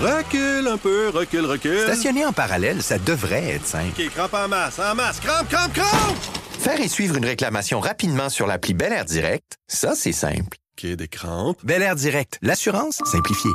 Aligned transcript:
Recule 0.00 0.68
un 0.68 0.76
peu, 0.76 1.08
recule, 1.08 1.44
recule. 1.44 1.80
Stationner 1.80 2.24
en 2.24 2.32
parallèle, 2.32 2.82
ça 2.84 2.98
devrait 2.98 3.54
être 3.54 3.66
simple. 3.66 4.00
OK, 4.00 4.08
crampe 4.10 4.34
en 4.34 4.46
masse, 4.46 4.78
en 4.78 4.94
masse, 4.94 5.18
crampe, 5.18 5.48
crampe, 5.48 5.72
crampe! 5.72 6.16
Faire 6.60 6.80
et 6.80 6.86
suivre 6.86 7.16
une 7.16 7.24
réclamation 7.24 7.80
rapidement 7.80 8.28
sur 8.28 8.46
l'appli 8.46 8.74
Bel 8.74 8.92
Air 8.92 9.04
Direct, 9.04 9.56
ça, 9.66 9.94
c'est 9.96 10.12
simple. 10.12 10.56
OK, 10.78 10.86
des 10.86 11.08
crampes. 11.08 11.58
Bel 11.64 11.82
Air 11.82 11.96
Direct, 11.96 12.38
l'assurance 12.42 13.00
simplifiée. 13.06 13.50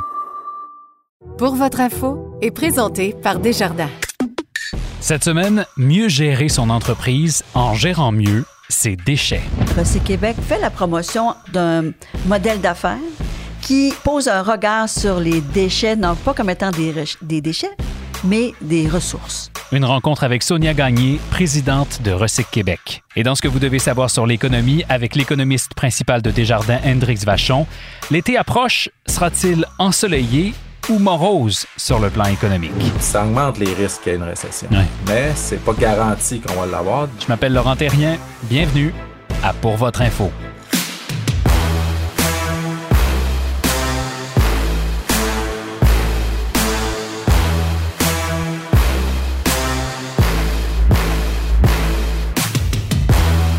Pour 1.38 1.54
votre 1.54 1.80
info 1.80 2.36
est 2.42 2.50
présenté 2.50 3.14
par 3.22 3.38
Desjardins. 3.38 3.90
Cette 5.00 5.24
semaine, 5.24 5.64
mieux 5.78 6.08
gérer 6.08 6.50
son 6.50 6.68
entreprise 6.68 7.42
en 7.54 7.72
gérant 7.72 8.12
mieux 8.12 8.44
ses 8.68 8.96
déchets. 8.96 9.42
Recyc 9.78 10.04
Québec 10.04 10.36
fait 10.46 10.58
la 10.58 10.68
promotion 10.68 11.34
d'un 11.54 11.92
modèle 12.26 12.60
d'affaires 12.60 12.98
qui 13.64 13.94
pose 14.04 14.28
un 14.28 14.42
regard 14.42 14.88
sur 14.90 15.18
les 15.18 15.40
déchets, 15.40 15.96
non 15.96 16.14
pas 16.14 16.34
comme 16.34 16.50
étant 16.50 16.70
des, 16.70 16.92
des 17.22 17.40
déchets, 17.40 17.70
mais 18.22 18.52
des 18.60 18.86
ressources. 18.88 19.50
Une 19.72 19.86
rencontre 19.86 20.22
avec 20.22 20.42
Sonia 20.42 20.74
Gagné, 20.74 21.18
présidente 21.30 22.02
de 22.02 22.12
Recyc 22.12 22.50
Québec. 22.50 23.02
Et 23.16 23.22
dans 23.22 23.34
ce 23.34 23.40
que 23.40 23.48
vous 23.48 23.58
devez 23.58 23.78
savoir 23.78 24.10
sur 24.10 24.26
l'économie, 24.26 24.84
avec 24.90 25.16
l'économiste 25.16 25.74
principal 25.74 26.20
de 26.20 26.30
Desjardins, 26.30 26.78
Hendrix 26.84 27.20
Vachon, 27.24 27.66
l'été 28.10 28.36
approche, 28.36 28.90
sera-t-il 29.06 29.64
ensoleillé 29.78 30.52
ou 30.90 30.98
morose 30.98 31.66
sur 31.78 31.98
le 31.98 32.10
plan 32.10 32.26
économique? 32.26 32.70
ça 33.00 33.24
augmente 33.24 33.58
les 33.58 33.72
risques 33.72 34.02
qu'il 34.02 34.12
y 34.12 34.14
ait 34.14 34.18
une 34.18 34.24
récession. 34.24 34.68
Ouais. 34.70 34.84
Mais 35.08 35.32
c'est 35.34 35.64
pas 35.64 35.72
garanti 35.72 36.40
qu'on 36.40 36.60
va 36.60 36.66
l'avoir. 36.66 37.08
Je 37.18 37.26
m'appelle 37.28 37.54
Laurent 37.54 37.76
Terrien. 37.76 38.18
Bienvenue 38.42 38.92
à 39.42 39.54
Pour 39.54 39.76
votre 39.76 40.02
info. 40.02 40.30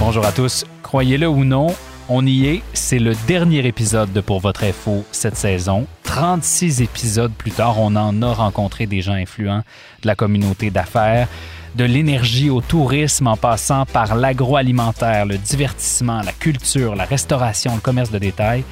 Bonjour 0.08 0.28
à 0.28 0.32
tous. 0.32 0.66
Croyez-le 0.84 1.28
ou 1.28 1.44
non, 1.44 1.66
on 2.10 2.24
y 2.28 2.46
est. 2.46 2.62
C'est 2.74 3.00
le 3.00 3.16
dernier 3.26 3.66
épisode 3.66 4.14
de 4.14 4.22
Pour 4.22 4.40
votre 4.40 4.64
info 4.64 5.04
cette 5.12 5.36
saison. 5.36 5.88
36 6.04 6.84
épisodes 6.84 7.32
plus 7.34 7.50
tard, 7.50 7.80
on 7.80 7.96
en 7.96 8.22
a 8.22 8.32
rencontré 8.32 8.86
des 8.86 9.02
gens 9.02 9.16
influents 9.16 9.64
de 10.04 10.08
la 10.08 10.14
communauté 10.14 10.70
d'affaires, 10.70 11.28
de 11.74 11.86
l'énergie 11.86 12.52
au 12.52 12.62
tourisme 12.62 13.26
en 13.26 13.36
passant 13.36 13.88
par 13.88 14.16
l'agroalimentaire, 14.16 15.26
le 15.26 15.40
divertissement, 15.40 16.22
la 16.22 16.34
culture, 16.34 16.96
la 16.96 17.06
restauration, 17.06 17.74
le 17.74 17.82
commerce 17.82 18.12
de 18.12 18.20
détail. 18.20 18.64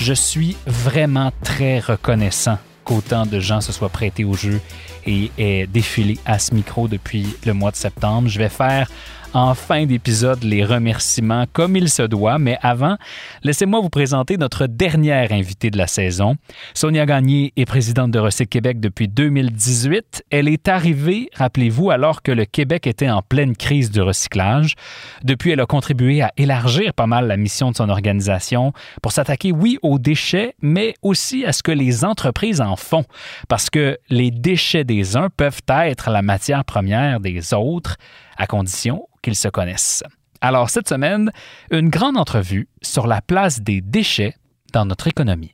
Je 0.00 0.14
suis 0.14 0.56
vraiment 0.66 1.32
très 1.44 1.80
reconnaissant 1.80 2.56
qu'autant 2.84 3.26
de 3.26 3.40
gens 3.40 3.60
se 3.60 3.72
soient 3.72 3.90
prêtés 3.90 4.24
au 4.24 4.32
jeu 4.32 4.58
et 5.04 5.30
aient 5.36 5.66
défilé 5.66 6.18
à 6.24 6.38
ce 6.38 6.54
micro 6.54 6.88
depuis 6.88 7.26
le 7.44 7.52
mois 7.52 7.72
de 7.72 7.76
septembre. 7.76 8.28
Je 8.28 8.38
vais 8.38 8.48
faire 8.48 8.88
en 9.34 9.54
fin 9.54 9.84
d'épisode 9.84 10.42
les 10.42 10.64
remerciements 10.64 11.44
comme 11.52 11.76
il 11.76 11.88
se 11.88 12.02
doit, 12.02 12.38
mais 12.38 12.58
avant, 12.62 12.96
laissez-moi 13.42 13.80
vous 13.80 13.90
présenter 13.90 14.36
notre 14.36 14.66
dernière 14.66 15.32
invitée 15.32 15.70
de 15.70 15.78
la 15.78 15.86
saison. 15.86 16.36
Sonia 16.74 17.04
Gagné 17.04 17.52
est 17.56 17.66
présidente 17.66 18.10
de 18.10 18.18
Recyc 18.18 18.48
Québec 18.48 18.80
depuis 18.80 19.08
2018. 19.08 20.24
Elle 20.30 20.48
est 20.48 20.68
arrivée, 20.68 21.28
rappelez-vous, 21.34 21.90
alors 21.90 22.22
que 22.22 22.32
le 22.32 22.44
Québec 22.44 22.86
était 22.86 23.10
en 23.10 23.22
pleine 23.22 23.54
crise 23.56 23.90
du 23.90 24.00
recyclage. 24.00 24.74
Depuis, 25.22 25.50
elle 25.50 25.60
a 25.60 25.66
contribué 25.66 26.22
à 26.22 26.32
élargir 26.36 26.94
pas 26.94 27.06
mal 27.06 27.26
la 27.26 27.36
mission 27.36 27.70
de 27.70 27.76
son 27.76 27.90
organisation 27.90 28.72
pour 29.02 29.12
s'attaquer, 29.12 29.52
oui, 29.52 29.78
aux 29.82 29.98
déchets, 29.98 30.54
mais 30.62 30.94
aussi 31.02 31.44
à 31.44 31.52
ce 31.52 31.62
que 31.62 31.72
les 31.72 32.04
entreprises 32.04 32.60
en 32.60 32.76
font. 32.76 33.04
Parce 33.48 33.68
que 33.68 33.98
les 34.08 34.30
déchets 34.30 34.84
des 34.84 35.16
uns 35.16 35.28
peuvent 35.36 35.60
être 35.68 36.10
la 36.10 36.22
matière 36.22 36.64
première 36.64 37.20
des 37.20 37.52
autres, 37.52 37.96
à 38.36 38.46
condition 38.46 39.04
se 39.34 39.48
connaissent. 39.48 40.02
Alors, 40.40 40.70
cette 40.70 40.88
semaine, 40.88 41.32
une 41.70 41.88
grande 41.88 42.16
entrevue 42.16 42.68
sur 42.82 43.06
la 43.06 43.20
place 43.20 43.60
des 43.60 43.80
déchets 43.80 44.36
dans 44.72 44.84
notre 44.84 45.08
économie. 45.08 45.52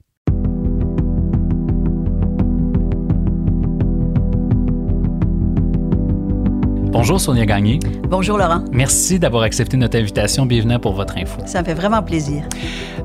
Bonjour 6.95 7.21
Sonia 7.21 7.45
Gagné. 7.45 7.81
Bonjour 8.09 8.39
Laurent, 8.39 8.63
Merci 8.71 9.19
d'avoir 9.19 9.43
accepté 9.43 9.77
notre 9.77 9.99
invitation. 9.99 10.47
Bienvenue 10.47 10.79
pour 10.79 10.93
votre 10.95 11.19
info. 11.19 11.41
ça 11.45 11.61
me 11.61 11.65
fait 11.67 11.75
vraiment 11.75 12.05
plaisir. 12.05 12.45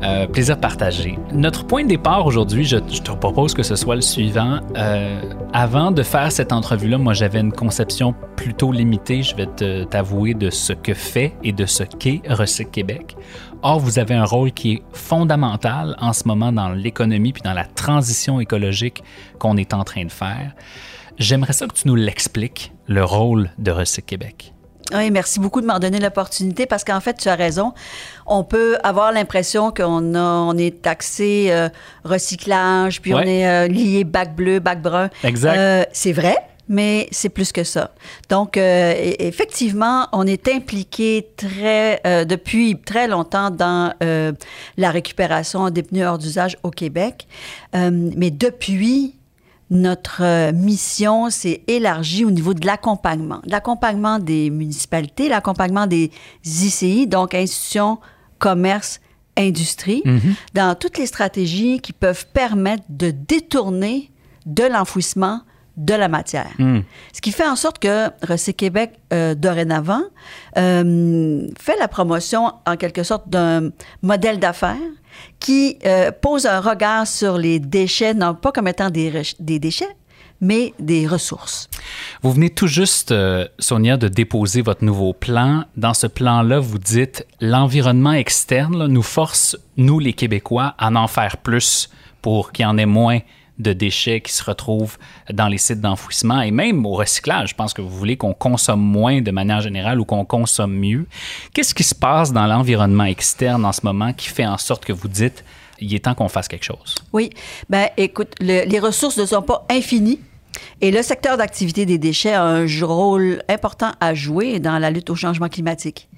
Euh, 0.03 0.27
plaisir 0.27 0.59
partagé. 0.59 1.17
Notre 1.33 1.65
point 1.65 1.81
de 1.83 1.87
départ 1.89 2.23
aujourd'hui, 2.27 2.63
je, 2.65 2.77
je 2.87 3.01
te 3.01 3.11
propose 3.11 3.55
que 3.55 3.63
ce 3.63 3.75
soit 3.75 3.95
le 3.95 4.01
suivant. 4.01 4.59
Euh, 4.77 5.19
avant 5.53 5.89
de 5.91 6.03
faire 6.03 6.31
cette 6.31 6.53
entrevue-là, 6.53 6.99
moi 6.99 7.13
j'avais 7.13 7.39
une 7.39 7.51
conception 7.51 8.13
plutôt 8.35 8.71
limitée, 8.71 9.23
je 9.23 9.35
vais 9.35 9.47
te- 9.47 9.83
t'avouer, 9.85 10.35
de 10.35 10.51
ce 10.51 10.71
que 10.73 10.93
fait 10.93 11.33
et 11.43 11.51
de 11.51 11.65
ce 11.65 11.81
qu'est 11.83 12.21
Recyc 12.29 12.69
Québec. 12.71 13.17
Or, 13.63 13.79
vous 13.79 13.97
avez 13.97 14.13
un 14.13 14.23
rôle 14.23 14.51
qui 14.51 14.73
est 14.73 14.83
fondamental 14.93 15.95
en 15.99 16.13
ce 16.13 16.27
moment 16.27 16.51
dans 16.51 16.69
l'économie 16.69 17.33
puis 17.33 17.41
dans 17.41 17.53
la 17.53 17.65
transition 17.65 18.39
écologique 18.39 19.03
qu'on 19.39 19.57
est 19.57 19.73
en 19.73 19.83
train 19.83 20.05
de 20.05 20.11
faire. 20.11 20.53
J'aimerais 21.19 21.53
ça 21.53 21.67
que 21.67 21.73
tu 21.73 21.87
nous 21.87 21.95
l'expliques, 21.95 22.71
le 22.87 23.03
rôle 23.03 23.49
de 23.57 23.71
Recyc 23.71 24.05
Québec. 24.05 24.53
Oui, 24.95 25.11
merci 25.11 25.39
beaucoup 25.39 25.61
de 25.61 25.67
m'en 25.67 25.77
donner 25.77 25.99
l'opportunité 25.99 26.65
parce 26.65 26.83
qu'en 26.83 26.99
fait, 27.01 27.13
tu 27.15 27.27
as 27.29 27.35
raison. 27.35 27.73
On 28.25 28.43
peut 28.43 28.77
avoir 28.83 29.11
l'impression 29.11 29.71
qu'on 29.71 30.15
on 30.15 30.57
est 30.57 30.81
taxé 30.81 31.47
euh, 31.51 31.69
recyclage, 32.03 33.01
puis 33.01 33.13
Ouais. 33.13 33.21
on 33.23 33.27
est 33.27 33.47
euh, 33.47 33.67
lié 33.67 34.03
bac 34.03 34.35
bleu, 34.35 34.59
bac 34.59 34.81
brun. 34.81 35.09
Exact. 35.23 35.57
Euh, 35.57 35.83
c'est 35.91 36.13
vrai, 36.13 36.37
mais 36.69 37.07
c'est 37.11 37.29
plus 37.29 37.51
que 37.51 37.63
ça. 37.63 37.91
Donc, 38.29 38.57
effectivement, 38.57 40.07
on 40.11 40.25
est 40.25 40.47
impliqué 40.47 41.27
très, 41.37 42.01
depuis 42.25 42.79
très 42.79 43.07
longtemps 43.07 43.49
dans 43.51 43.93
la 44.77 44.91
récupération 44.91 45.69
des 45.69 45.83
pneus 45.83 46.05
hors 46.07 46.17
d'usage 46.17 46.57
au 46.63 46.71
Québec. 46.71 47.27
Mais 47.73 48.31
depuis, 48.31 49.18
notre 49.69 50.23
euh, 50.23 50.51
mission 50.51 51.29
s'est 51.29 51.63
élargie 51.67 52.25
au 52.25 52.31
niveau 52.31 52.53
de 52.53 52.65
l'accompagnement. 52.65 53.41
L'accompagnement 53.45 54.19
des 54.19 54.49
municipalités, 54.49 55.29
l'accompagnement 55.29 55.87
des 55.87 56.11
ICI, 56.43 57.07
donc 57.07 57.33
institutions, 57.33 57.99
commerce, 58.39 58.99
industrie, 59.37 60.03
dans 60.53 60.75
toutes 60.75 60.97
les 60.97 61.05
stratégies 61.05 61.79
qui 61.79 61.93
peuvent 61.93 62.25
permettre 62.33 62.83
de 62.89 63.11
détourner 63.11 64.11
de 64.45 64.63
l'enfouissement 64.65 65.41
de 65.77 65.93
la 65.93 66.09
matière. 66.09 66.51
Ce 67.13 67.21
qui 67.21 67.31
fait 67.31 67.47
en 67.47 67.55
sorte 67.55 67.79
que 67.79 68.09
Recyc 68.21 68.57
Québec, 68.57 68.99
euh, 69.13 69.33
dorénavant, 69.33 70.01
euh, 70.57 71.47
fait 71.57 71.77
la 71.79 71.87
promotion, 71.87 72.51
en 72.67 72.75
quelque 72.75 73.03
sorte, 73.03 73.29
d'un 73.29 73.69
modèle 74.01 74.39
d'affaires 74.39 74.75
qui 75.39 75.77
euh, 75.85 76.11
pose 76.11 76.45
un 76.45 76.59
regard 76.59 77.07
sur 77.07 77.37
les 77.37 77.59
déchets, 77.59 78.13
non 78.13 78.35
pas 78.35 78.51
comme 78.51 78.67
étant 78.67 78.89
des, 78.89 79.21
des 79.39 79.59
déchets, 79.59 79.95
mais 80.41 80.73
des 80.79 81.07
ressources. 81.07 81.69
Vous 82.21 82.31
venez 82.31 82.49
tout 82.49 82.67
juste, 82.67 83.11
euh, 83.11 83.47
Sonia, 83.59 83.97
de 83.97 84.07
déposer 84.07 84.61
votre 84.61 84.83
nouveau 84.83 85.13
plan. 85.13 85.65
Dans 85.75 85.93
ce 85.93 86.07
plan-là, 86.07 86.59
vous 86.59 86.77
dites 86.77 87.25
l'environnement 87.41 88.13
externe 88.13 88.87
nous 88.87 89.03
force, 89.03 89.57
nous 89.77 89.99
les 89.99 90.13
Québécois, 90.13 90.75
à 90.77 90.89
en 90.91 91.07
faire 91.07 91.37
plus 91.37 91.89
pour 92.21 92.51
qu'il 92.51 92.63
y 92.63 92.65
en 92.65 92.77
ait 92.77 92.85
moins 92.85 93.19
de 93.59 93.73
déchets 93.73 94.21
qui 94.21 94.31
se 94.31 94.43
retrouvent 94.43 94.97
dans 95.31 95.47
les 95.47 95.57
sites 95.57 95.81
d'enfouissement 95.81 96.41
et 96.41 96.51
même 96.51 96.85
au 96.85 96.93
recyclage. 96.93 97.49
Je 97.49 97.55
pense 97.55 97.73
que 97.73 97.81
vous 97.81 97.89
voulez 97.89 98.17
qu'on 98.17 98.33
consomme 98.33 98.81
moins 98.81 99.21
de 99.21 99.31
manière 99.31 99.61
générale 99.61 99.99
ou 99.99 100.05
qu'on 100.05 100.25
consomme 100.25 100.73
mieux. 100.73 101.05
Qu'est-ce 101.53 101.75
qui 101.75 101.83
se 101.83 101.93
passe 101.95 102.31
dans 102.31 102.45
l'environnement 102.47 103.03
externe 103.03 103.65
en 103.65 103.71
ce 103.73 103.81
moment 103.83 104.13
qui 104.13 104.29
fait 104.29 104.45
en 104.45 104.57
sorte 104.57 104.85
que 104.85 104.93
vous 104.93 105.07
dites 105.09 105.43
il 105.81 105.93
est 105.95 105.99
temps 105.99 106.13
qu'on 106.13 106.27
fasse 106.27 106.47
quelque 106.49 106.65
chose? 106.65 106.95
Oui. 107.13 107.29
Ben, 107.69 107.87
écoute, 107.95 108.33
le- 108.41 108.65
les 108.67 108.79
ressources 108.79 109.17
ne 109.17 109.25
sont 109.25 109.41
pas 109.41 109.65
infinies. 109.69 110.19
Et 110.81 110.91
le 110.91 111.01
secteur 111.01 111.35
d'activité 111.35 111.85
des 111.85 111.97
déchets 111.97 112.33
a 112.33 112.43
un 112.43 112.65
rôle 112.83 113.43
important 113.49 113.91
à 113.99 114.13
jouer 114.13 114.59
dans 114.59 114.79
la 114.79 114.91
lutte 114.91 115.09
au 115.09 115.15
changement 115.15 115.49
climatique. 115.49 116.09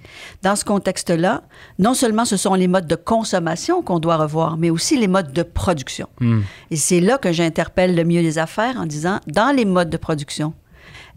Dans 0.44 0.56
ce 0.56 0.64
contexte-là, 0.66 1.42
non 1.80 1.96
seulement 1.96 2.26
ce 2.26 2.38
sont 2.38 2.54
les 2.54 2.68
modes 2.68 2.86
de 2.86 2.96
consommation 2.96 3.82
qu'on 3.82 3.98
doit 3.98 4.18
revoir, 4.18 4.58
mais 4.58 4.70
aussi 4.70 4.98
les 5.00 5.08
modes 5.08 5.34
de 5.34 5.42
production. 5.42 6.08
Et 6.70 6.76
c'est 6.76 7.00
là 7.00 7.18
que 7.18 7.32
j'interpelle 7.32 7.96
le 7.96 8.04
mieux 8.04 8.22
les 8.22 8.38
affaires 8.38 8.78
en 8.78 8.86
disant, 8.86 9.20
dans 9.26 9.56
les 9.56 9.66
modes 9.66 9.90
de 9.90 9.98
production, 9.98 10.54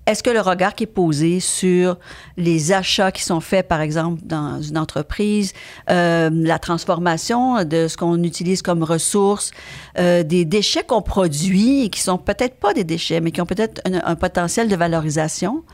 est-ce 0.06 0.22
que 0.22 0.30
le 0.30 0.40
regard 0.40 0.74
qui 0.74 0.84
est 0.84 0.88
posé 0.88 1.40
sur 1.40 1.98
les 2.36 2.72
achats 2.72 3.10
qui 3.10 3.22
sont 3.22 3.40
faits, 3.40 3.66
par 3.68 3.80
exemple, 3.80 4.20
dans 4.24 4.60
une 4.60 4.76
entreprise, 4.76 5.52
euh, 5.90 6.30
la 6.32 6.58
transformation 6.58 7.64
de 7.64 7.88
ce 7.88 7.96
qu'on 7.96 8.22
utilise 8.22 8.60
comme 8.60 8.82
ressources, 8.82 9.52
euh, 9.98 10.22
des 10.22 10.44
déchets 10.44 10.82
qu'on 10.82 11.02
produit 11.02 11.84
et 11.84 11.88
qui 11.88 12.00
sont 12.00 12.18
peut-être 12.18 12.56
pas 12.56 12.74
des 12.74 12.84
déchets, 12.84 13.20
mais 13.20 13.30
qui 13.30 13.40
ont 13.40 13.46
peut-être 13.46 13.80
un, 13.86 14.00
un 14.04 14.14
potentiel 14.14 14.68
de 14.68 14.76
valorisation, 14.76 15.64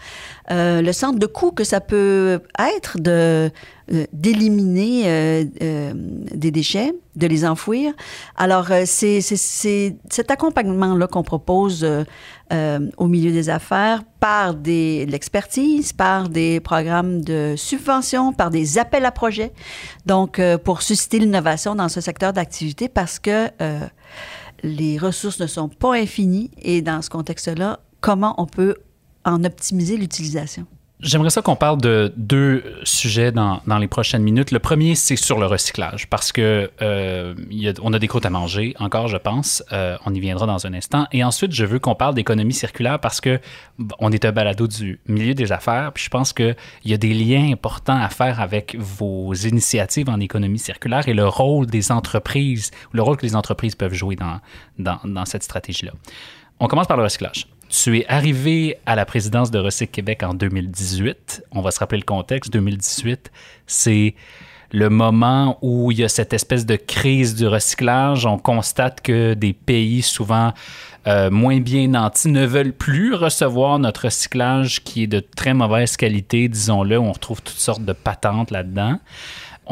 euh, 0.51 0.83
le 0.83 0.93
centre 0.93 1.19
de 1.19 1.27
coût 1.27 1.53
que 1.53 1.65
ça 1.65 1.81
peut 1.81 2.41
être 2.59 2.99
de 2.99 3.51
euh, 3.93 4.05
d'éliminer 4.13 5.03
euh, 5.07 5.93
des 6.33 6.51
déchets, 6.51 6.93
de 7.17 7.27
les 7.27 7.45
enfouir. 7.45 7.93
Alors, 8.37 8.69
c'est 8.85 9.21
cet 9.21 10.31
accompagnement-là 10.31 11.07
qu'on 11.09 11.23
propose 11.23 11.87
au 12.97 13.07
milieu 13.07 13.33
des 13.33 13.49
affaires 13.49 14.03
par 14.21 14.55
de 14.55 15.05
l'expertise, 15.05 15.93
par 15.93 16.29
des 16.29 16.61
programmes 16.61 17.23
de 17.23 17.55
subvention, 17.57 18.33
par 18.33 18.51
des 18.51 18.79
appels 18.79 19.05
à 19.05 19.11
projets. 19.11 19.53
Donc, 20.07 20.41
pour 20.65 20.83
susciter 20.83 21.19
l'innovation 21.19 21.75
dans 21.75 21.89
ce 21.89 22.01
secteur 22.01 22.33
d'activité 22.33 22.89
parce 22.89 23.19
que 23.19 23.49
les 24.63 24.99
ressources 24.99 25.41
ne 25.41 25.47
sont 25.47 25.69
pas 25.69 25.95
infinies 25.95 26.51
et 26.63 26.83
dans 26.83 27.03
ce 27.03 27.11
contexte-là, 27.11 27.81
comment 28.01 28.35
on 28.39 28.47
peut 28.47 28.77
en 29.25 29.45
optimiser 29.45 29.97
l'utilisation? 29.97 30.67
J'aimerais 31.03 31.31
ça 31.31 31.41
qu'on 31.41 31.57
parle 31.57 31.81
de 31.81 32.13
deux 32.19 32.63
sujets 32.85 33.33
dans, 33.33 33.63
dans 33.67 33.79
les 33.79 33.89
prochaines 33.89 34.23
minutes. 34.23 34.51
Le 34.51 34.59
premier, 34.59 34.95
c'est 34.95 35.17
sur 35.17 35.39
le 35.39 35.47
recyclage, 35.47 36.07
parce 36.11 36.31
que 36.31 36.71
euh, 36.83 37.35
a- 37.65 37.81
on 37.83 37.95
a 37.95 37.99
des 37.99 38.07
croûtes 38.07 38.27
à 38.27 38.31
manger 38.31 38.75
encore, 38.79 39.09
je 39.09 39.17
pense. 39.17 39.65
Euh, 39.73 39.97
on 40.05 40.13
y 40.13 40.21
viendra 40.21 40.45
dans 40.47 40.67
un 40.67 40.75
instant. 40.75 41.07
Et 41.13 41.25
ensuite, 41.25 41.53
je 41.53 41.65
veux 41.65 41.79
qu'on 41.79 41.95
parle 41.95 42.15
d'économie 42.15 42.53
circulaire 42.53 42.99
parce 43.01 43.23
que 43.23 43.41
on 43.99 44.13
est 44.13 44.27
un 44.27 44.33
balado 44.33 44.67
du 44.67 45.01
milieu 45.07 45.33
des 45.33 45.53
affaires, 45.53 45.91
puis 45.95 46.05
je 46.05 46.11
pense 46.11 46.35
qu'il 46.35 46.55
y 46.85 46.93
a 46.93 46.99
des 46.99 47.15
liens 47.15 47.51
importants 47.51 47.99
à 47.99 48.11
faire 48.11 48.39
avec 48.39 48.77
vos 48.79 49.33
initiatives 49.33 50.11
en 50.11 50.21
économie 50.21 50.59
circulaire 50.59 51.09
et 51.09 51.15
le 51.15 51.27
rôle 51.27 51.65
des 51.65 51.93
entreprises, 51.93 52.73
le 52.93 53.01
rôle 53.01 53.17
que 53.17 53.25
les 53.25 53.37
entreprises 53.37 53.75
peuvent 53.75 53.95
jouer 53.95 54.17
dans, 54.17 54.39
dans, 54.79 55.01
dans 55.07 55.25
cette 55.25 55.45
stratégie-là. 55.45 55.93
On 56.63 56.67
commence 56.67 56.89
par 56.89 56.99
le 56.99 57.05
recyclage. 57.05 57.47
Tu 57.71 58.01
es 58.01 58.07
arrivé 58.09 58.79
à 58.85 58.97
la 58.97 59.05
présidence 59.05 59.53
de 59.53 59.61
Recyc 59.61 59.93
Québec 59.93 60.25
en 60.25 60.35
2018. 60.35 61.45
On 61.53 61.61
va 61.61 61.71
se 61.71 61.79
rappeler 61.79 62.01
le 62.01 62.05
contexte. 62.05 62.53
2018, 62.53 63.31
c'est 63.69 64.17
le 64.73 64.91
moment 64.91 65.57
où 65.63 65.93
il 65.93 66.01
y 66.01 66.05
a 66.05 66.09
cette 66.09 66.33
espèce 66.33 66.67
de 66.67 66.75
crise 66.75 67.37
du 67.37 67.47
recyclage. 67.47 68.27
On 68.27 68.39
constate 68.39 69.03
que 69.03 69.35
des 69.35 69.53
pays 69.53 70.03
souvent 70.03 70.53
euh, 71.07 71.31
moins 71.31 71.61
bien 71.61 71.87
nantis 71.87 72.29
ne 72.29 72.45
veulent 72.45 72.73
plus 72.73 73.15
recevoir 73.15 73.79
notre 73.79 74.07
recyclage 74.07 74.83
qui 74.83 75.05
est 75.05 75.07
de 75.07 75.21
très 75.21 75.55
mauvaise 75.55 75.97
qualité, 75.97 76.49
disons-le. 76.49 76.99
On 76.99 77.13
retrouve 77.13 77.41
toutes 77.41 77.57
sortes 77.57 77.85
de 77.85 77.93
patentes 77.93 78.51
là-dedans 78.51 78.99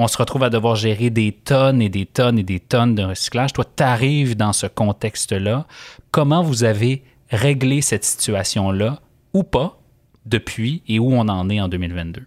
on 0.01 0.07
se 0.07 0.17
retrouve 0.17 0.45
à 0.45 0.51
devoir 0.51 0.77
gérer 0.77 1.11
des 1.11 1.33
tonnes 1.33 1.83
et 1.83 1.89
des 1.89 2.07
tonnes 2.07 2.39
et 2.39 2.45
des 2.45 2.61
tonnes 2.61 2.95
de 2.95 3.03
recyclage. 3.03 3.53
Toi, 3.53 3.65
tu 3.77 3.83
arrives 3.83 4.37
dans 4.37 4.53
ce 4.53 4.69
contexte-là. 4.69 5.67
Comment 6.13 6.41
vous 6.41 6.63
avez 6.63 7.03
réglé 7.31 7.81
cette 7.83 8.05
situation-là 8.05 9.01
ou 9.35 9.43
pas 9.43 9.79
depuis 10.27 10.83
et 10.89 10.99
où 10.99 11.13
on 11.13 11.29
en 11.29 11.49
est 11.51 11.61
en 11.61 11.69
2022? 11.69 12.23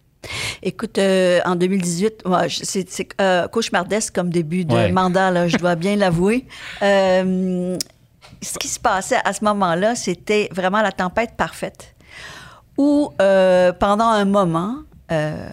Écoute, 0.64 0.98
euh, 1.00 1.40
en 1.46 1.56
2018, 1.56 2.24
ouais, 2.26 2.48
je- 2.48 2.62
c'est 2.64 3.08
euh, 3.20 3.48
cauchemardesque 3.48 4.14
comme 4.14 4.30
début 4.30 4.66
de 4.66 4.74
Ouais. 4.74 4.92
mandat, 4.92 5.32
là, 5.32 5.48
je 5.48 5.58
dois 5.58 5.76
bien 5.76 5.96
l'avouer. 5.98 6.46
Euh, 6.84 7.78
ce 8.42 8.58
qui 8.60 8.68
se 8.68 8.80
passait 8.80 9.18
à 9.26 9.34
ce 9.34 9.44
moment-là, 9.46 9.96
c'était 9.96 10.50
vraiment 10.52 10.82
la 10.82 10.92
tempête 10.92 11.32
parfaite. 11.36 11.96
Où, 12.78 13.12
euh, 13.22 13.74
pendant 13.74 14.06
un 14.08 14.26
moment, 14.26 14.78
euh, 15.12 15.50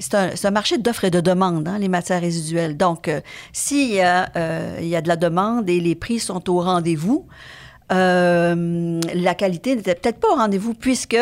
c'est 0.00 0.44
un, 0.46 0.50
marché 0.50 0.78
d'offres 0.78 1.04
et 1.04 1.10
de 1.10 1.20
demande, 1.20 1.68
hein, 1.68 1.78
les 1.78 1.88
matières 1.88 2.20
résiduelles. 2.20 2.76
Donc, 2.76 3.08
euh, 3.08 3.20
s'il 3.52 4.00
euh, 4.02 4.78
y 4.80 4.96
a 4.96 5.00
de 5.00 5.08
la 5.08 5.16
demande 5.16 5.68
et 5.70 5.78
les 5.80 5.94
prix 5.94 6.18
sont 6.18 6.48
au 6.50 6.60
rendez-vous, 6.60 7.26
euh, 7.92 9.00
la 9.14 9.34
qualité 9.34 9.76
n'était 9.76 9.94
peut-être 9.94 10.18
pas 10.18 10.28
au 10.28 10.36
rendez-vous 10.36 10.74
puisque 10.74 11.16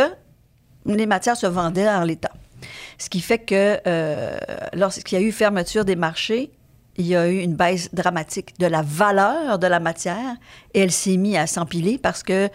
les 0.87 1.07
matières 1.07 1.37
se 1.37 1.47
vendaient 1.47 1.89
en 1.89 2.05
l'état. 2.05 2.33
Ce 2.99 3.11
qui 3.11 3.21
fait 3.21 3.39
que 3.39 3.79
euh, 3.87 4.37
lorsqu'il 4.73 5.19
y 5.19 5.23
a 5.23 5.25
eu 5.25 5.33
fermeture 5.33 5.85
des 5.85 5.97
marchés, 5.97 6.51
il 6.97 7.07
y 7.07 7.17
a 7.17 7.29
eu 7.29 7.39
une 7.39 7.55
baisse 7.55 7.93
dramatique 7.93 8.59
de 8.59 8.67
la 8.67 8.83
valeur 8.83 9.59
de 9.59 9.67
la 9.67 9.81
matière 9.81 10.37
et 10.75 10.81
elle 10.81 10.93
s'est 10.93 11.17
mise 11.17 11.37
à 11.37 11.47
s'empiler 11.47 11.99
parce 11.99 12.23
que 12.23 12.49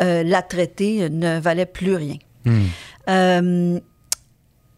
euh, 0.00 0.22
la 0.22 0.42
traitée 0.42 1.08
ne 1.08 1.40
valait 1.40 1.66
plus 1.66 1.94
rien. 1.94 2.16
Euh, 3.08 3.80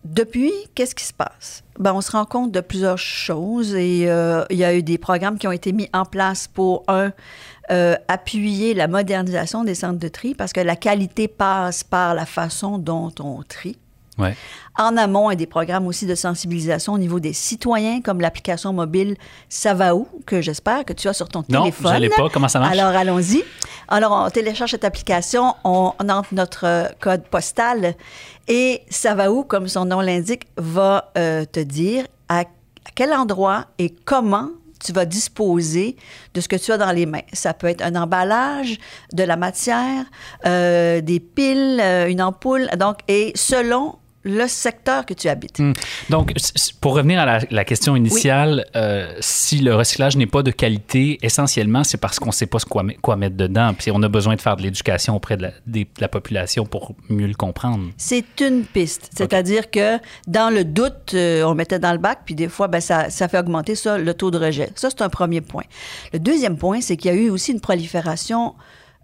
depuis, 0.05 0.53
qu'est-ce 0.75 0.95
qui 0.95 1.05
se 1.05 1.13
passe? 1.13 1.65
Ben, 1.79 1.93
on 1.93 2.01
se 2.01 2.13
rend 2.13 2.25
compte 2.25 2.53
de 2.53 2.61
plusieurs 2.61 2.99
choses 2.99 3.75
et 3.75 4.09
euh, 4.09 4.45
il 4.49 4.57
y 4.57 4.65
a 4.65 4.75
eu 4.75 4.83
des 4.83 4.97
programmes 4.97 5.39
qui 5.39 5.47
ont 5.47 5.53
été 5.53 5.73
mis 5.73 5.89
en 5.93 6.05
place 6.05 6.49
pour, 6.49 6.85
un, 6.89 7.13
euh, 7.71 7.97
appuyer 8.09 8.75
la 8.75 8.89
modernisation 8.89 9.65
des 9.65 9.75
centres 9.75 9.99
de 9.99 10.09
tri 10.09 10.35
parce 10.35 10.53
que 10.53 10.61
la 10.61 10.77
qualité 10.77 11.29
passe 11.29 11.85
par 11.85 12.15
la 12.15 12.27
façon 12.27 12.79
dont 12.79 13.13
on 13.21 13.43
trie. 13.43 13.77
Ouais. 14.19 14.35
En 14.77 14.97
amont, 14.97 15.31
il 15.31 15.35
y 15.35 15.37
a 15.37 15.37
des 15.37 15.47
programmes 15.47 15.87
aussi 15.87 16.05
de 16.05 16.17
sensibilisation 16.17 16.95
au 16.95 16.99
niveau 16.99 17.21
des 17.21 17.33
citoyens, 17.33 18.01
comme 18.01 18.21
l'application 18.21 18.73
mobile 18.73 19.17
Savaou, 19.49 20.09
que 20.27 20.41
j'espère 20.41 20.85
que 20.85 20.93
tu 20.93 21.07
as 21.07 21.13
sur 21.13 21.29
ton 21.29 21.45
Non, 21.49 21.61
téléphone. 21.61 21.95
je 21.95 22.01
l'ai 22.01 22.09
pas. 22.09 22.29
Comment 22.29 22.49
ça 22.49 22.59
marche? 22.59 22.77
Alors, 22.77 22.97
allons-y. 22.99 23.45
Alors, 23.87 24.25
on 24.27 24.29
télécharge 24.31 24.73
cette 24.73 24.85
application, 24.85 25.55
on, 25.63 25.93
on 26.01 26.09
entre 26.09 26.35
notre 26.35 26.67
euh, 26.67 26.89
code 27.01 27.23
postal 27.29 27.95
et 28.49 28.83
Savaou, 28.91 29.45
comme 29.45 29.69
son 29.69 29.85
nom 29.85 30.01
l'indique, 30.01 30.49
va 30.57 31.13
euh, 31.17 31.45
te 31.45 31.61
dire 31.61 32.05
à 32.29 32.45
quel 32.97 33.13
endroit 33.13 33.67
et 33.79 33.91
comment 34.05 34.49
tu 34.79 34.93
vas 34.93 35.05
disposer 35.05 35.97
de 36.35 36.41
ce 36.41 36.49
que 36.49 36.57
tu 36.57 36.73
as 36.73 36.79
dans 36.79 36.93
les 36.93 37.07
mains. 37.07 37.23
Ça 37.33 37.55
peut 37.55 37.67
être 37.67 37.83
un 37.83 37.95
emballage, 37.95 38.79
de 39.13 39.23
la 39.23 39.37
matière, 39.37 40.05
euh, 40.47 41.01
des 41.01 41.21
piles, 41.21 41.81
euh, 41.81 42.09
une 42.09 42.23
ampoule, 42.23 42.69
donc, 42.79 42.99
et 43.09 43.33
selon 43.35 43.97
le 44.29 44.47
secteur 44.47 45.07
que 45.07 45.15
tu 45.15 45.29
habites. 45.29 45.59
Hmm. 45.59 45.73
Donc, 46.11 46.33
pour 46.81 46.95
revenir 46.95 47.19
à 47.21 47.25
la, 47.27 47.41
la 47.51 47.65
question 47.65 47.97
initiale, 47.97 48.67
euh, 48.77 49.15
si 49.21 49.59
le 49.59 49.75
recyclage 49.75 50.17
n'est 50.17 50.27
pas 50.27 50.43
de 50.43 50.51
qualité, 50.51 51.19
essentiellement, 51.23 51.83
c'est 51.83 51.97
parce 51.97 52.19
qu'on 52.19 52.27
ne 52.27 52.33
sait 52.33 52.47
pas 52.47 52.59
ce 52.59 52.67
quoi, 52.67 52.85
quoi 53.03 53.17
mettre 53.17 53.37
dedans. 53.37 53.73
Puis 53.77 53.91
on 53.91 54.03
a 54.03 54.09
besoin 54.09 54.37
de 54.37 54.41
faire 54.41 54.57
de 54.57 54.63
l'éducation 54.63 55.17
auprès 55.17 55.37
de 55.37 55.43
la, 55.43 55.51
des- 55.67 55.85
de 55.85 56.01
la 56.01 56.09
population 56.09 56.65
pour 56.67 56.95
mieux 57.09 57.27
le 57.27 57.35
comprendre. 57.35 57.87
C'est 57.97 58.41
une 58.41 58.65
piste. 58.65 59.11
C'est-à-dire 59.17 59.71
que 59.71 59.99
dans 60.27 60.53
le 60.53 60.65
doute, 60.65 61.15
euh, 61.15 61.43
on 61.45 61.55
mettait 61.55 61.79
dans 61.79 61.93
le 61.93 61.99
bac, 61.99 62.21
puis 62.27 62.35
des 62.35 62.49
fois, 62.49 62.69
ben, 62.69 62.81
ça, 62.81 63.09
ça 63.11 63.29
fait 63.29 63.39
augmenter 63.39 63.75
ça, 63.75 63.97
le 63.97 64.13
taux 64.15 64.31
de 64.31 64.39
rejet. 64.39 64.69
Ça, 64.75 64.91
c'est 64.91 65.03
un 65.03 65.09
premier 65.09 65.41
point. 65.41 65.65
Le 66.13 66.19
deuxième 66.19 66.57
point, 66.59 66.81
c'est 66.83 66.97
qu'il 66.97 67.11
y 67.11 67.15
a 67.15 67.17
eu 67.17 67.31
aussi 67.31 67.53
une 67.53 67.61
prolifération 67.61 68.55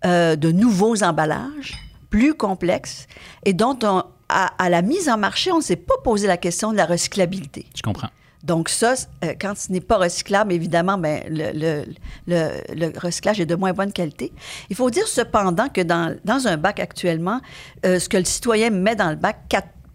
euh, 0.04 0.36
de 0.36 0.52
nouveaux 0.52 1.02
emballages 1.02 1.78
plus 2.10 2.34
complexes 2.34 3.06
et 3.44 3.54
dont 3.54 3.78
on, 3.82 4.04
à, 4.34 4.46
à 4.62 4.68
la 4.68 4.82
mise 4.82 5.08
en 5.08 5.16
marché, 5.16 5.52
on 5.52 5.58
ne 5.58 5.62
s'est 5.62 5.76
pas 5.76 5.94
posé 6.02 6.26
la 6.26 6.36
question 6.36 6.72
de 6.72 6.76
la 6.76 6.86
recyclabilité. 6.86 7.66
Je 7.76 7.82
comprends. 7.82 8.08
Donc 8.42 8.68
ça, 8.68 8.94
euh, 9.24 9.32
quand 9.40 9.56
ce 9.56 9.72
n'est 9.72 9.80
pas 9.80 9.96
recyclable, 9.96 10.52
évidemment, 10.52 10.98
ben, 10.98 11.22
le, 11.30 11.52
le- 11.52 11.84
le- 12.26 12.74
le 12.74 12.98
recyclage 12.98 13.40
est 13.40 13.46
de 13.46 13.54
moins 13.54 13.72
bonne 13.72 13.90
qualité. 13.92 14.32
Il 14.68 14.76
faut 14.76 14.90
dire 14.90 15.06
cependant 15.08 15.68
que 15.70 15.80
dans, 15.80 16.14
dans 16.26 16.46
un 16.46 16.58
bac 16.58 16.78
actuellement, 16.78 17.40
euh, 17.86 17.98
ce 17.98 18.08
que 18.08 18.18
le 18.18 18.24
citoyen 18.26 18.68
met 18.68 18.96
dans 18.96 19.08
le 19.10 19.16
bac, 19.16 19.38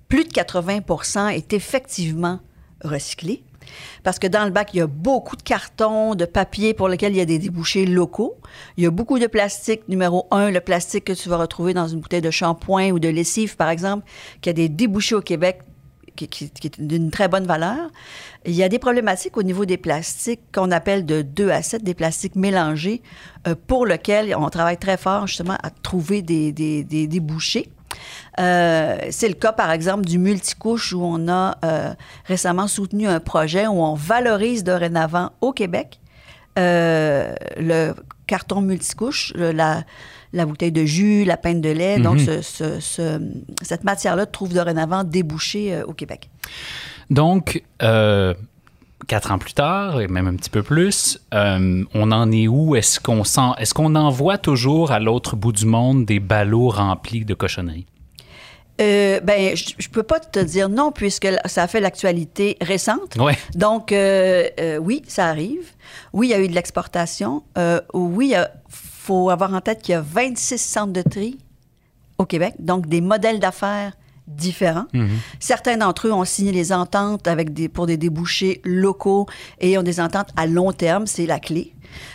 plus 0.07 0.23
de 0.23 0.29
80% 0.31 1.29
est 1.29 1.53
effectivement 1.53 2.39
recyclé. 2.83 3.43
Parce 4.03 4.19
que 4.19 4.27
dans 4.27 4.45
le 4.45 4.51
bac, 4.51 4.69
il 4.73 4.77
y 4.77 4.81
a 4.81 4.87
beaucoup 4.87 5.35
de 5.35 5.43
cartons, 5.43 6.15
de 6.15 6.25
papier 6.25 6.73
pour 6.73 6.87
lesquels 6.87 7.13
il 7.13 7.17
y 7.17 7.21
a 7.21 7.25
des 7.25 7.39
débouchés 7.39 7.85
locaux. 7.85 8.37
Il 8.77 8.83
y 8.83 8.87
a 8.87 8.91
beaucoup 8.91 9.19
de 9.19 9.27
plastique. 9.27 9.87
Numéro 9.87 10.27
un, 10.31 10.51
le 10.51 10.61
plastique 10.61 11.05
que 11.05 11.13
tu 11.13 11.29
vas 11.29 11.37
retrouver 11.37 11.73
dans 11.73 11.87
une 11.87 11.99
bouteille 11.99 12.21
de 12.21 12.31
shampoing 12.31 12.91
ou 12.91 12.99
de 12.99 13.09
lessive, 13.09 13.55
par 13.55 13.69
exemple, 13.69 14.05
qui 14.41 14.49
a 14.49 14.53
des 14.53 14.69
débouchés 14.69 15.15
au 15.15 15.21
Québec 15.21 15.61
qui, 16.27 16.45
est 16.63 16.81
d'une 16.81 17.11
très 17.11 17.27
bonne 17.27 17.45
valeur. 17.45 17.89
Il 18.45 18.53
y 18.53 18.63
a 18.63 18.69
des 18.69 18.79
problématiques 18.79 19.37
au 19.37 19.43
niveau 19.43 19.65
des 19.65 19.77
plastiques 19.77 20.41
qu'on 20.53 20.71
appelle 20.71 21.05
de 21.05 21.21
2 21.21 21.49
à 21.49 21.61
7, 21.61 21.83
des 21.83 21.93
plastiques 21.93 22.35
mélangés, 22.35 23.01
euh, 23.47 23.55
pour 23.67 23.85
lesquels 23.85 24.35
on 24.35 24.49
travaille 24.49 24.77
très 24.77 24.97
fort 24.97 25.27
justement 25.27 25.57
à 25.63 25.69
trouver 25.69 26.21
des, 26.21 26.51
des, 26.51 26.83
des 26.83 27.07
débouchés. 27.07 27.69
Euh, 28.39 28.97
c'est 29.09 29.27
le 29.27 29.33
cas, 29.33 29.51
par 29.51 29.71
exemple, 29.71 30.05
du 30.05 30.17
multicouche 30.17 30.93
où 30.93 31.01
on 31.03 31.27
a 31.27 31.57
euh, 31.65 31.93
récemment 32.25 32.67
soutenu 32.67 33.07
un 33.07 33.19
projet 33.19 33.67
où 33.67 33.81
on 33.83 33.95
valorise 33.95 34.63
dorénavant 34.63 35.31
au 35.41 35.51
Québec 35.51 35.99
euh, 36.57 37.33
le 37.57 37.93
carton 38.27 38.61
multicouche, 38.61 39.33
la, 39.35 39.83
la 40.33 40.45
bouteille 40.45 40.71
de 40.71 40.85
jus, 40.85 41.23
la 41.25 41.37
pinte 41.37 41.61
de 41.61 41.69
lait. 41.69 41.99
Donc, 41.99 42.19
ce- 42.19 42.41
ce- 42.41 42.79
ce- 42.79 43.21
cette 43.61 43.83
matière-là 43.83 44.25
trouve 44.25 44.53
dorénavant 44.53 45.03
débouché 45.03 45.81
au 45.83 45.93
Québec. 45.93 46.29
Donc, 47.09 47.63
quatre 49.09 49.31
ans 49.31 49.39
plus 49.39 49.53
tard, 49.53 49.99
et 49.99 50.07
même 50.07 50.27
un 50.27 50.35
petit 50.35 50.51
peu 50.51 50.63
plus, 50.63 51.19
euh, 51.33 51.83
on 51.93 52.11
en 52.11 52.31
est 52.31 52.47
où? 52.47 52.75
Est-ce 52.75 52.99
qu'on 52.99 53.23
sent, 53.25 53.51
est-ce 53.57 53.73
qu'on 53.73 53.95
envoie 53.95 54.37
toujours 54.37 54.91
à 54.91 54.99
l'autre 54.99 55.35
bout 55.35 55.51
du 55.51 55.65
monde 55.65 56.05
des 56.05 56.19
ballots 56.19 56.69
remplis 56.69 57.25
de 57.25 57.33
cochonneries? 57.33 57.87
Euh, 58.79 59.19
ben, 59.19 59.57
je 59.57 59.73
je 59.77 59.89
peux 59.89 60.03
pas 60.03 60.19
te 60.19 60.39
dire 60.39 60.69
non 60.69 60.91
puisque 60.91 61.27
ça 61.45 61.63
a 61.63 61.67
fait 61.67 61.81
l'actualité 61.81 62.55
récente. 62.61 63.17
Ouais. 63.17 63.37
Donc, 63.55 63.91
euh, 63.91 64.47
euh, 64.59 64.77
oui, 64.77 65.01
ça 65.07 65.25
arrive. 65.25 65.71
Oui, 66.13 66.27
il 66.27 66.29
y 66.29 66.33
a 66.33 66.39
eu 66.39 66.47
de 66.47 66.55
l'exportation. 66.55 67.43
Oui, 67.93 68.33
il 68.35 68.47
faut 68.69 69.29
avoir 69.29 69.53
en 69.53 69.59
tête 69.59 69.81
qu'il 69.81 69.93
y 69.93 69.95
a 69.95 70.01
26 70.01 70.57
centres 70.59 70.93
de 70.93 71.01
tri 71.01 71.39
au 72.17 72.25
Québec, 72.25 72.53
donc 72.59 72.85
des 72.85 73.01
modèles 73.01 73.39
d'affaires 73.39 73.93
différents. 74.29 74.85
Mhm. 74.93 75.09
Certains 75.39 75.77
d'entre 75.77 76.07
eux 76.07 76.13
ont 76.13 76.23
signé 76.25 76.51
des 76.51 76.71
ententes 76.71 77.27
avec 77.27 77.51
des, 77.53 77.67
pour 77.67 77.87
des 77.87 77.97
débouchés 77.97 78.61
locaux 78.63 79.25
et 79.59 79.77
ont 79.77 79.83
des 79.83 79.99
ententes 79.99 80.29
à 80.37 80.45
long 80.47 80.71
terme, 80.71 81.07
c'est 81.07 81.25
la 81.25 81.39
clé. 81.39 81.73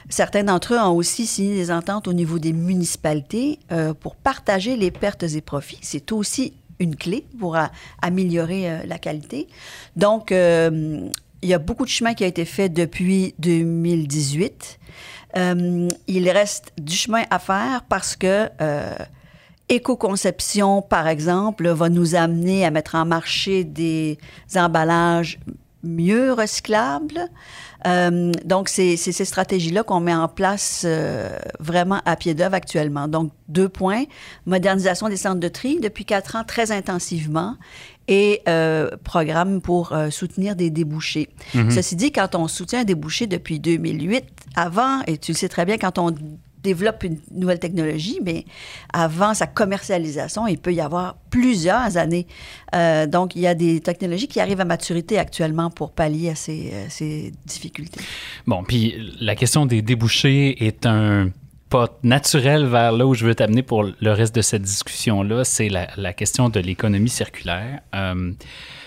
Certains 0.09 0.44
d'entre 0.44 0.75
eux 0.75 0.78
ont 0.78 0.94
aussi 0.94 1.26
signé 1.26 1.56
des 1.56 1.71
ententes 1.73 2.06
au 2.06 2.12
niveau 2.12 2.38
des 2.38 2.52
municipalités 2.52 3.59
euh, 3.73 3.92
pour 3.92 4.14
partager 4.14 4.76
les 4.76 4.90
pertes 4.92 5.25
et 5.25 5.40
profits. 5.40 5.80
C'est 5.83 6.12
aussi 6.12 6.52
une 6.78 6.94
clé 6.97 7.26
pour 7.40 7.56
a- 7.56 7.71
améliorer 8.00 8.71
euh, 8.71 8.78
la 8.87 8.99
qualité. 8.99 9.49
Donc, 9.97 10.30
euh, 10.33 11.09
il 11.42 11.49
y 11.49 11.54
a 11.54 11.59
beaucoup 11.59 11.85
de 11.85 11.90
chemin 11.90 12.14
qui 12.14 12.25
a 12.25 12.26
été 12.26 12.44
fait 12.44 12.68
depuis 12.68 13.35
2018. 13.38 14.78
Euh, 15.37 15.88
il 16.06 16.30
reste 16.30 16.73
du 16.80 16.94
chemin 16.94 17.25
à 17.30 17.38
faire 17.38 17.83
parce 17.88 18.14
que 18.16 18.49
Éco-conception, 19.68 20.83
par 20.83 21.09
exemple, 21.09 21.68
va 21.68 21.88
nous 21.88 22.14
amener 22.14 22.66
à 22.66 22.71
mettre 22.71 22.94
en 22.97 23.06
marché 23.06 23.64
des 23.64 24.18
emballages 24.54 25.38
mieux 25.85 26.33
recyclables. 26.33 27.28
Euh, 27.87 28.33
donc, 28.44 28.68
c'est 28.68 28.97
ces 28.97 29.25
stratégies-là 29.25 29.83
qu'on 29.83 30.00
met 30.00 30.14
en 30.14 30.28
place 30.28 30.83
euh, 30.87 31.28
vraiment 31.61 32.00
à 32.06 32.16
pied 32.16 32.35
d'œuvre 32.35 32.54
actuellement. 32.54 33.09
Donc, 33.09 33.30
deux 33.49 33.68
points. 33.68 34.04
Modernisation 34.47 35.09
des 35.09 35.16
centres 35.16 35.40
de 35.40 35.49
tri 35.49 35.80
depuis 35.80 36.04
quatre 36.04 36.37
ans 36.37 36.44
très 36.44 36.73
intensivement 36.73 37.56
et 38.09 38.42
euh, 38.49 38.90
programme 39.04 39.61
pour 39.61 39.94
soutenir 40.11 40.56
des 40.56 40.71
débouchés. 40.71 41.30
Ceci 41.71 41.97
dit, 41.97 42.12
quand 42.12 42.35
on 42.35 42.49
soutient 42.49 42.80
un 42.80 42.85
débouché 42.85 43.26
depuis 43.26 43.61
2008, 43.61 44.25
avant, 44.56 45.00
et 45.06 45.18
tu 45.18 45.33
le 45.33 45.37
sais 45.37 45.49
très 45.49 45.64
bien, 45.64 45.78
quand 45.78 45.99
on 45.99 46.14
développe 46.64 47.04
une 47.04 47.18
nouvelle 47.30 47.61
technologie, 47.61 48.18
mais 48.25 48.44
avant 48.92 49.35
sa 49.35 49.47
commercialisation, 49.47 50.49
il 50.49 50.59
peut 50.59 50.75
y 50.75 50.80
avoir 50.80 51.16
plusieurs 51.30 51.97
années. 51.97 52.26
Euh, 52.75 53.06
donc, 53.06 53.37
il 53.37 53.42
y 53.42 53.47
a 53.47 53.54
des 53.54 53.80
technologies 53.80 54.26
qui 54.26 54.40
arrivent 54.40 54.61
à 54.61 54.64
maturité 54.64 55.18
actuellement 55.18 55.71
pour 55.71 55.92
pallier 55.92 56.30
à 56.30 56.35
ces, 56.35 56.71
euh, 56.73 56.87
ces 56.88 57.33
difficultés. 57.47 58.00
Bon, 58.47 58.64
puis 58.64 58.94
la 59.21 59.37
question 59.37 59.66
des 59.66 59.83
débouchés 59.83 60.66
est 60.66 60.87
un 60.87 61.30
naturel 62.02 62.66
vers 62.66 62.92
là 62.92 63.06
où 63.06 63.14
je 63.14 63.24
veux 63.26 63.34
t'amener 63.34 63.62
pour 63.62 63.84
le 63.84 64.12
reste 64.12 64.34
de 64.34 64.42
cette 64.42 64.62
discussion-là. 64.62 65.44
C'est 65.44 65.68
la, 65.68 66.12
question 66.12 66.48
de 66.48 66.60
l'économie 66.60 67.08
circulaire. 67.08 67.80
Euh, 67.94 68.32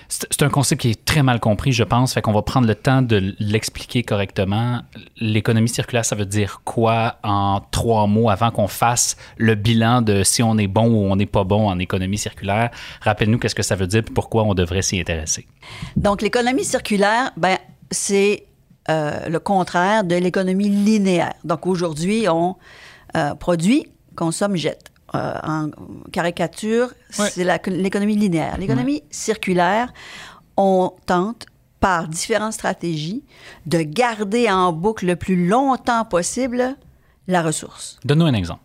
c'est 0.10 0.44
un 0.44 0.50
concept 0.50 0.82
qui 0.82 0.92
est 0.92 1.06
très 1.06 1.22
mal 1.22 1.40
compris, 1.42 1.74
je 1.74 1.84
pense. 1.84 2.14
Fait 2.14 2.22
qu'on 2.22 2.32
va 2.32 2.42
prendre 2.42 2.68
le 2.68 2.76
temps 2.76 3.02
de 3.02 3.36
l'expliquer 3.40 4.04
correctement. 4.04 4.82
L'économie 5.18 5.68
circulaire, 5.68 6.06
ça 6.06 6.16
veut 6.16 6.26
dire 6.26 6.62
quoi 6.64 7.18
en 7.24 7.62
trois 7.72 8.08
mots 8.08 8.30
avant 8.30 8.52
qu'on 8.52 8.68
fasse 8.68 9.18
le 9.36 9.56
bilan 9.56 10.02
de 10.02 10.24
si 10.24 10.42
on 10.42 10.58
est 10.58 10.68
bon 10.68 10.88
ou 10.88 11.12
on 11.12 11.18
n'est 11.18 11.26
pas 11.26 11.44
bon 11.44 11.68
en 11.68 11.78
économie 11.80 12.18
circulaire? 12.18 12.70
Rappelle-nous 13.02 13.38
qu'est-ce 13.38 13.56
que 13.56 13.64
ça 13.64 13.76
veut 13.76 13.88
dire 13.88 13.98
et 13.98 14.02
pourquoi 14.14 14.44
on 14.44 14.54
devrait 14.54 14.82
s'y 14.82 15.00
intéresser. 15.00 15.48
Donc, 15.96 16.22
l'économie 16.22 16.64
circulaire, 16.64 17.32
ben, 17.36 17.58
c'est 17.92 18.46
euh, 18.90 19.28
le 19.28 19.40
contraire 19.40 20.04
de 20.04 20.16
l'économie 20.16 20.70
linéaire. 20.70 21.34
Donc, 21.44 21.68
aujourd'hui, 21.68 22.28
on 22.30 22.56
euh, 23.16 23.36
produit, 23.36 23.88
consomme, 24.16 24.56
jette. 24.56 24.92
Euh, 25.16 25.34
en 25.44 25.70
caricature, 26.12 26.90
Ouais. 27.18 27.30
c'est 27.30 27.46
l'économie 27.68 28.16
linéaire. 28.18 28.58
L'économie 28.58 29.04
circulaire, 29.10 29.94
on 30.58 30.92
tente 31.06 31.46
par 31.80 32.08
différentes 32.10 32.54
stratégies 32.54 33.24
de 33.66 33.82
garder 33.84 34.50
en 34.50 34.74
boucle 34.74 35.06
le 35.06 35.16
plus 35.16 35.48
longtemps 35.48 36.04
possible 36.04 36.76
la 37.28 37.42
ressource. 37.42 38.00
Donne-nous 38.04 38.26
un 38.26 38.34
exemple. 38.34 38.62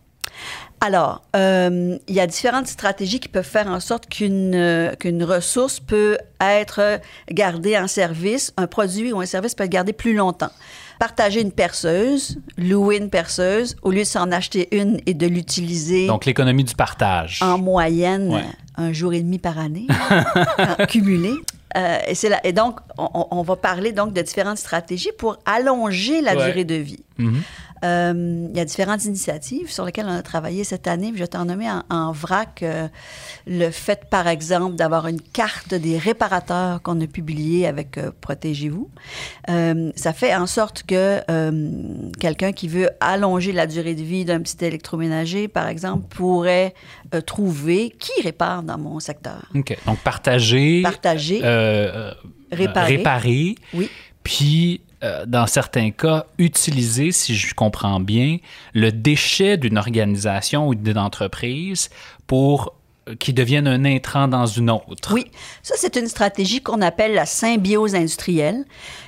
Alors, 0.85 1.21
euh, 1.37 1.97
il 2.09 2.13
y 2.13 2.19
a 2.19 2.27
différentes 2.27 2.67
stratégies 2.67 3.21
qui 3.21 3.29
peuvent 3.29 3.45
faire 3.47 3.67
en 3.67 3.79
sorte 3.79 4.07
qu'une 4.09 4.53
euh, 4.53 4.93
qu'une 4.95 5.23
ressource 5.23 5.79
peut 5.79 6.17
être 6.41 6.99
gardée 7.31 7.77
en 7.77 7.87
service, 7.87 8.51
un 8.57 8.67
produit 8.67 9.13
ou 9.13 9.21
un 9.21 9.25
service 9.25 9.55
peut 9.55 9.63
être 9.63 9.69
gardé 9.71 9.93
plus 9.93 10.13
longtemps. 10.13 10.51
Partager 10.99 11.39
une 11.41 11.53
perceuse, 11.53 12.37
louer 12.57 12.97
une 12.97 13.09
perceuse, 13.09 13.77
au 13.81 13.91
lieu 13.91 13.99
de 14.01 14.03
s'en 14.03 14.29
acheter 14.33 14.67
une 14.77 14.99
et 15.05 15.13
de 15.13 15.25
l'utiliser 15.25 16.05
Donc, 16.07 16.25
l'économie 16.25 16.65
du 16.65 16.75
partage. 16.75 17.39
en 17.41 17.57
moyenne 17.57 18.33
Ouais. 18.33 18.43
un 18.75 18.91
jour 18.91 19.13
et 19.13 19.21
demi 19.21 19.39
par 19.39 19.57
année, 19.59 19.87
cumulé. 20.89 21.31
Euh, 21.75 21.97
et, 22.07 22.13
c'est 22.13 22.29
là- 22.29 22.39
et 22.43 22.53
donc, 22.53 22.79
on, 22.99 23.41
va 23.41 23.55
parler 23.55 23.93
donc 23.93 24.13
de 24.13 24.21
différentes 24.21 24.59
stratégies 24.59 25.09
pour 25.17 25.37
allonger 25.45 26.21
la 26.21 26.35
Ouais. 26.35 26.45
durée 26.45 26.65
de 26.65 26.75
vie. 26.75 27.03
Mhm. 27.17 27.41
Euh, 27.83 28.47
il 28.49 28.57
y 28.57 28.59
a 28.59 28.65
différentes 28.65 29.03
initiatives 29.05 29.71
sur 29.71 29.85
lesquelles 29.85 30.05
on 30.07 30.15
a 30.15 30.21
travaillé 30.21 30.63
cette 30.63 30.87
année. 30.87 31.11
Je 31.13 31.19
vais 31.19 31.27
t'en 31.27 31.45
nommer 31.45 31.69
en, 31.69 31.83
en 31.89 32.11
vrac 32.11 32.63
euh, 32.63 32.87
le 33.45 33.69
fait, 33.71 34.05
par 34.09 34.27
exemple, 34.27 34.75
d'avoir 34.75 35.07
une 35.07 35.19
carte 35.21 35.73
des 35.73 35.97
réparateurs 35.97 36.81
qu'on 36.81 36.99
a 37.01 37.07
publiée 37.07 37.67
avec 37.67 37.97
euh, 37.97 38.11
Protégez-vous. 38.21 38.89
Ça 39.47 40.13
fait 40.13 40.33
en 40.35 40.47
sorte 40.47 40.83
que 40.83 41.21
quelqu'un 42.19 42.51
qui 42.51 42.67
veut 42.67 42.89
allonger 42.99 43.51
la 43.51 43.67
durée 43.67 43.95
de 43.95 44.03
vie 44.03 44.25
d'un 44.25 44.41
petit 44.41 44.63
électroménager, 44.63 45.47
par 45.47 45.67
exemple, 45.67 46.07
pourrait 46.09 46.73
trouver 47.25 47.93
qui 47.99 48.21
répare 48.21 48.63
dans 48.63 48.77
mon 48.77 48.99
secteur. 48.99 49.45
OK. 49.55 49.77
Donc, 49.85 49.99
partager. 49.99 50.81
Partager, 50.81 51.39
Réparer. 52.51 52.97
réparer, 52.97 53.55
oui. 53.73 53.89
puis 54.21 54.81
euh, 55.03 55.25
dans 55.25 55.47
certains 55.47 55.91
cas, 55.91 56.25
utiliser, 56.37 57.11
si 57.11 57.35
je 57.35 57.53
comprends 57.53 57.99
bien, 57.99 58.37
le 58.73 58.91
déchet 58.91 59.57
d'une 59.57 59.77
organisation 59.77 60.67
ou 60.67 60.75
d'une 60.75 60.97
entreprise 60.97 61.89
pour 62.25 62.73
euh, 63.09 63.15
qu'il 63.15 63.35
devienne 63.35 63.67
un 63.67 63.83
intrant 63.83 64.29
dans 64.29 64.45
une 64.45 64.69
autre. 64.69 65.13
Oui, 65.13 65.25
ça 65.61 65.75
c'est 65.77 65.97
une 65.97 66.07
stratégie 66.07 66.61
qu'on 66.61 66.81
appelle 66.81 67.13
la 67.13 67.25
symbiose 67.25 67.95
industrielle. 67.95 68.63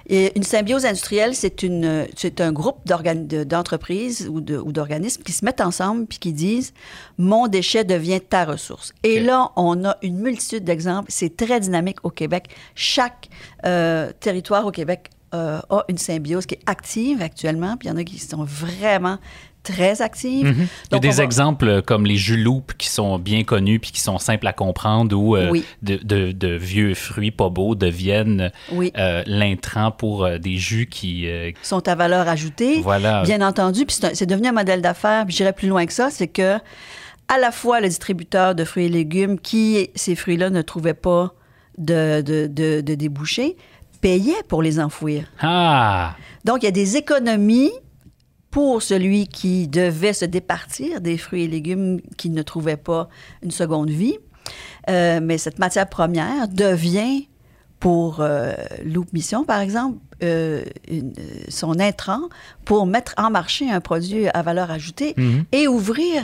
Et 0.08 0.34
une 0.36 0.44
symbiose 0.44 0.86
industrielle, 0.86 1.34
c'est 1.34 1.64
une, 1.64 2.06
c'est 2.16 2.42
un 2.42 2.52
groupe 2.52 2.78
d'entreprises 2.86 4.28
ou, 4.30 4.42
de- 4.42 4.58
ou 4.58 4.72
d'organismes 4.72 5.24
qui 5.24 5.32
se 5.32 5.46
mettent 5.46 5.62
ensemble 5.62 6.06
puis 6.08 6.20
qui 6.20 6.34
disent 6.34 6.74
mon 7.18 7.48
déchet 7.48 7.86
devient 7.86 8.20
ta 8.22 8.44
ressource. 8.46 8.94
Et 9.04 9.20
là, 9.20 9.52
on 9.56 9.86
a 9.86 9.98
une 10.02 10.20
multitude 10.20 10.64
d'exemples. 10.66 11.08
C'est 11.10 11.36
très 11.38 11.60
dynamique 11.60 12.04
au 12.04 12.10
Québec. 12.10 12.50
Chaque 12.76 13.30
euh, 13.66 14.12
territoire 14.20 14.66
au 14.68 14.72
Québec 14.72 15.10
euh, 15.36 15.60
a 15.70 15.84
une 15.90 15.98
symbiose 15.98 16.46
qui 16.46 16.56
est 16.56 16.62
active 16.66 17.22
actuellement. 17.22 17.76
Puis 17.78 17.88
il 17.88 17.92
y 17.92 17.94
en 17.94 17.98
a 17.98 18.04
qui 18.04 18.18
sont 18.20 18.44
vraiment 18.44 19.18
très 19.64 20.02
actives. 20.04 20.46
Mhm. 20.46 20.54
Il 20.54 20.62
y 20.62 20.64
a 20.64 20.68
Donc, 20.92 21.02
des 21.02 21.10
va- 21.10 21.24
exemples 21.24 21.82
comme 21.82 22.06
les 22.06 22.18
jus 22.18 22.38
loupes 22.38 22.74
qui 22.78 22.88
sont 22.88 23.18
bien 23.18 23.44
connus 23.44 23.80
puis 23.80 23.92
qui 23.92 24.00
sont 24.00 24.20
simples 24.20 24.46
à 24.46 24.54
comprendre 24.54 25.18
où 25.18 25.36
euh, 25.36 25.50
Oui. 25.50 25.66
de, 25.82 25.96
de- 25.98 26.32
de 26.32 26.50
vieux 26.56 26.94
fruits 26.94 27.32
pas 27.32 27.50
beaux 27.50 27.74
deviennent 27.74 28.52
Oui. 28.72 28.92
euh, 28.96 29.24
l'intrant 29.26 29.90
pour 29.92 30.24
euh, 30.26 30.38
des 30.38 30.58
jus 30.58 30.86
qui... 30.86 31.28
euh, 31.28 31.50
sont 31.64 31.88
à 31.88 31.96
valeur 31.96 32.28
ajoutée. 32.28 32.82
Voilà. 32.82 33.24
Bien 33.24 33.42
entendu, 33.42 33.88
puis 33.88 33.98
c'est 34.14 34.26
devenu 34.28 34.50
un 34.50 34.52
modèle 34.52 34.84
d'affaires. 34.84 35.26
J'irai 35.30 35.52
plus 35.52 35.68
loin 35.68 35.86
que 35.88 35.94
ça, 35.94 36.10
c'est 36.12 36.28
que 36.28 36.58
à 37.28 37.40
la 37.40 37.52
fois 37.52 37.82
le 37.82 37.88
distributeur 37.88 38.54
de 38.54 38.64
fruits 38.66 38.86
et 38.86 38.90
légumes, 38.90 39.40
qui 39.40 39.90
ces 39.96 40.14
fruits-là 40.16 40.52
ne 40.52 40.62
trouvait 40.62 40.94
pas 40.94 41.34
de, 41.80 42.22
de, 42.22 42.46
de, 42.46 42.82
de 42.82 42.94
débouchés, 42.94 43.58
payait 44.06 44.44
pour 44.48 44.62
les 44.62 44.80
enfouir. 44.80 45.24
Ah! 45.42 46.16
Donc 46.44 46.58
il 46.62 46.66
y 46.66 46.68
a 46.68 46.72
des 46.84 46.96
économies 46.96 47.72
pour 48.52 48.84
celui 48.84 49.28
qui 49.28 49.68
devait 49.68 50.14
se 50.14 50.26
départir 50.26 51.02
des 51.02 51.18
fruits 51.18 51.44
et 51.46 51.48
légumes 51.48 52.00
qui 52.16 52.30
ne 52.30 52.44
trouvait 52.44 52.78
pas 52.78 53.10
une 53.42 53.50
seconde 53.52 53.90
vie. 53.90 54.18
Euh, 54.92 55.20
mais 55.24 55.38
cette 55.40 55.58
matière 55.58 55.90
première 55.90 56.48
devient, 56.48 57.28
pour 57.80 58.20
euh, 58.22 58.54
Loop 58.84 59.12
Mission, 59.12 59.44
par 59.44 59.60
exemple, 59.60 59.98
euh, 60.24 60.64
une- 60.88 61.14
euh, 61.20 61.44
son 61.50 61.80
intrant 61.80 62.22
pour 62.64 62.86
mettre 62.86 63.14
en 63.18 63.30
marché 63.32 63.70
un 63.70 63.82
produit 63.82 64.28
à 64.30 64.42
valeur 64.44 64.70
ajoutée 64.72 65.14
Mhm. 65.18 65.46
et 65.52 65.68
ouvrir 65.68 66.24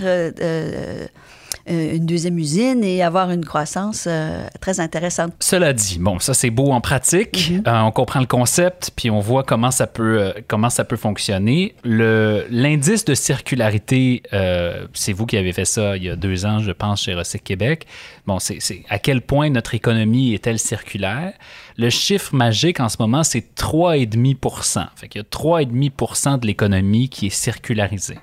une 1.68 2.06
deuxième 2.06 2.38
usine 2.38 2.84
et 2.84 3.04
avoir 3.04 3.32
une 3.32 3.46
croissance 3.46 4.06
euh, 4.08 4.46
très 4.60 4.80
intéressante. 4.80 5.34
Cela 5.40 5.74
dit, 5.74 5.98
bon, 6.00 6.20
ça 6.20 6.34
c'est 6.34 6.50
beau 6.50 6.72
en 6.72 6.82
pratique. 6.82 7.52
Mhm. 7.52 7.64
Euh, 7.68 7.80
on 7.82 7.92
comprend 7.92 8.20
le 8.20 8.26
concept, 8.26 8.92
puis 8.96 9.10
on 9.10 9.20
voit 9.20 9.44
comment 9.44 9.72
ça 9.72 9.88
peut, 9.88 10.20
euh, 10.20 10.34
comment 10.48 10.70
ça 10.70 10.84
peut 10.84 10.96
fonctionner. 10.98 11.76
L'indice 11.84 13.06
de 13.06 13.14
circularité, 13.14 14.24
euh, 14.34 14.88
c'est 14.94 15.14
vous 15.14 15.26
qui 15.26 15.38
avez 15.38 15.54
fait 15.54 15.66
ça 15.66 15.98
il 15.98 16.04
y 16.04 16.10
a 16.10 16.16
deux 16.16 16.46
ans, 16.46 16.60
je 16.60 16.72
pense, 16.72 17.04
chez 17.04 17.14
Recyc 17.14 17.44
Québec. 17.44 17.86
Bon, 18.26 18.40
c'est, 18.40 18.58
c'est 18.60 18.84
à 18.90 19.00
quel 19.00 19.22
point 19.22 19.50
notre 19.50 19.76
économie 19.76 20.34
est-elle 20.34 20.60
circulaire? 20.60 21.34
Le 21.78 21.90
chiffre 21.90 22.36
magique 22.36 22.80
en 22.80 22.90
ce 22.90 22.98
moment, 23.00 23.24
c'est 23.24 23.56
3,5 23.56 24.88
Fait 24.96 25.08
qu'il 25.08 25.22
y 25.22 25.26
a 25.26 25.28
3,5% 25.28 26.40
de 26.40 26.48
l'économie 26.48 27.10
qui 27.10 27.28
est 27.28 27.30
circularisée. 27.30 28.20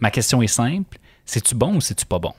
Ma 0.00 0.10
question 0.10 0.42
est 0.42 0.46
simple. 0.46 0.98
C'est-tu 1.24 1.54
bon 1.54 1.76
ou 1.76 1.80
c'est-tu 1.80 2.06
pas 2.06 2.18
bon? 2.18 2.32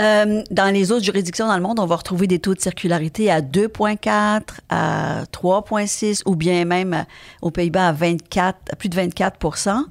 Euh, 0.00 0.42
dans 0.50 0.72
les 0.72 0.92
autres 0.92 1.04
juridictions 1.04 1.46
dans 1.46 1.56
le 1.56 1.62
monde, 1.62 1.78
on 1.78 1.84
va 1.84 1.96
retrouver 1.96 2.26
des 2.26 2.38
taux 2.38 2.54
de 2.54 2.60
circularité 2.60 3.30
à 3.30 3.42
2,4, 3.42 4.42
à 4.70 5.24
3,6 5.30 6.22
ou 6.24 6.36
bien 6.36 6.64
même 6.64 7.04
aux 7.42 7.50
Pays-Bas 7.50 7.88
à 7.88 7.92
24, 7.92 8.56
à 8.72 8.76
plus 8.76 8.88
de 8.88 8.96
24% 8.98 9.84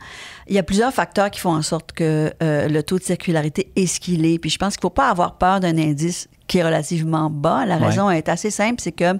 Il 0.47 0.55
y 0.55 0.57
a 0.57 0.63
plusieurs 0.63 0.91
facteurs 0.93 1.29
qui 1.29 1.39
font 1.39 1.53
en 1.53 1.61
sorte 1.61 1.91
que 1.91 2.33
euh, 2.41 2.67
le 2.67 2.81
taux 2.81 2.97
de 2.97 3.03
circularité 3.03 3.71
est 3.75 3.85
ce 3.85 3.99
qu'il 3.99 4.25
est. 4.25 4.39
Puis 4.39 4.49
je 4.49 4.57
pense 4.57 4.77
qu'il 4.77 4.79
ne 4.79 4.89
faut 4.89 4.95
pas 4.95 5.09
avoir 5.09 5.37
peur 5.37 5.59
d'un 5.59 5.77
indice 5.77 6.27
qui 6.47 6.57
est 6.57 6.63
relativement 6.63 7.29
bas. 7.29 7.67
La 7.67 7.77
Ouais. 7.77 7.85
raison 7.87 8.09
est 8.09 8.29
assez 8.29 8.49
simple, 8.49 8.81
c'est 8.81 8.91
que 8.93 9.13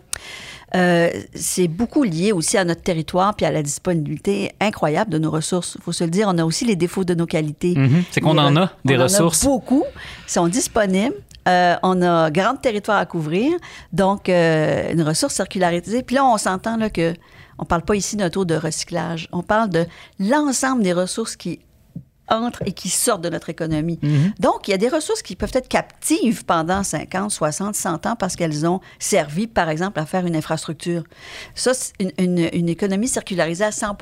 euh, 0.76 1.10
c'est 1.34 1.68
beaucoup 1.68 2.04
lié 2.04 2.32
aussi 2.32 2.58
à 2.58 2.66
notre 2.66 2.82
territoire 2.82 3.36
puis 3.36 3.46
à 3.46 3.52
la 3.52 3.64
disponibilité 3.64 4.52
incroyable 4.60 5.12
de 5.12 5.18
nos 5.18 5.32
ressources. 5.32 5.76
Il 5.80 5.84
faut 5.84 5.92
se 5.92 6.04
le 6.04 6.10
dire, 6.10 6.28
on 6.30 6.38
a 6.38 6.46
aussi 6.46 6.66
les 6.66 6.76
défauts 6.76 7.04
de 7.04 7.14
nos 7.14 7.26
qualités. 7.26 7.74
Mhm. 7.76 8.04
C'est 8.12 8.22
qu'on 8.22 8.38
en 8.38 8.56
a, 8.56 8.72
des 8.86 8.96
on 8.96 9.00
en 9.00 9.04
ressources. 9.04 9.44
a 9.44 9.48
beaucoup, 9.48 9.84
sont 10.28 10.48
disponibles. 10.48 11.16
Euh, 11.48 11.76
on 11.82 12.02
a 12.02 12.30
grand 12.30 12.56
territoire 12.56 12.98
à 13.00 13.06
couvrir, 13.06 13.52
donc 13.92 14.30
euh, 14.30 14.92
une 14.92 15.02
ressource 15.02 15.34
circularisée. 15.34 16.04
Puis 16.04 16.16
là, 16.16 16.26
on 16.26 16.38
s'entend 16.38 16.78
là 16.78 16.90
que 16.90 17.14
on 17.58 17.66
parle 17.66 17.82
pas 17.82 17.96
ici 17.96 18.16
d'un 18.16 18.30
taux 18.30 18.46
de 18.46 18.56
recyclage. 18.56 19.28
On 19.32 19.42
parle 19.42 19.70
de 19.70 19.86
l'ensemble 20.20 20.84
des 20.84 20.94
ressources 20.94 21.36
qui 21.36 21.60
entrent 22.30 22.62
et 22.66 22.72
qui 22.72 22.90
sortent 22.90 23.22
de 23.22 23.30
notre 23.30 23.50
économie. 23.50 24.00
Mhm. 24.02 24.34
Donc, 24.40 24.68
il 24.68 24.72
y 24.72 24.74
a 24.74 24.78
des 24.78 24.90
ressources 24.90 25.22
qui 25.22 25.36
peuvent 25.36 25.52
être 25.54 25.68
captives 25.68 26.46
pendant 26.46 26.84
50, 26.84 27.32
60, 27.32 27.76
100 27.76 28.06
ans 28.06 28.16
parce 28.16 28.36
qu'elles 28.36 28.66
ont 28.66 28.80
servi, 29.00 29.48
par 29.48 29.70
exemple, 29.70 30.00
à 30.00 30.06
faire 30.06 30.26
une 30.26 30.36
infrastructure. 30.36 31.04
Ça, 31.56 31.72
une, 32.00 32.12
une- 32.18 32.50
une 32.54 32.70
économie 32.70 33.08
circularisée 33.08 33.66
à 33.66 33.72
100 33.72 33.96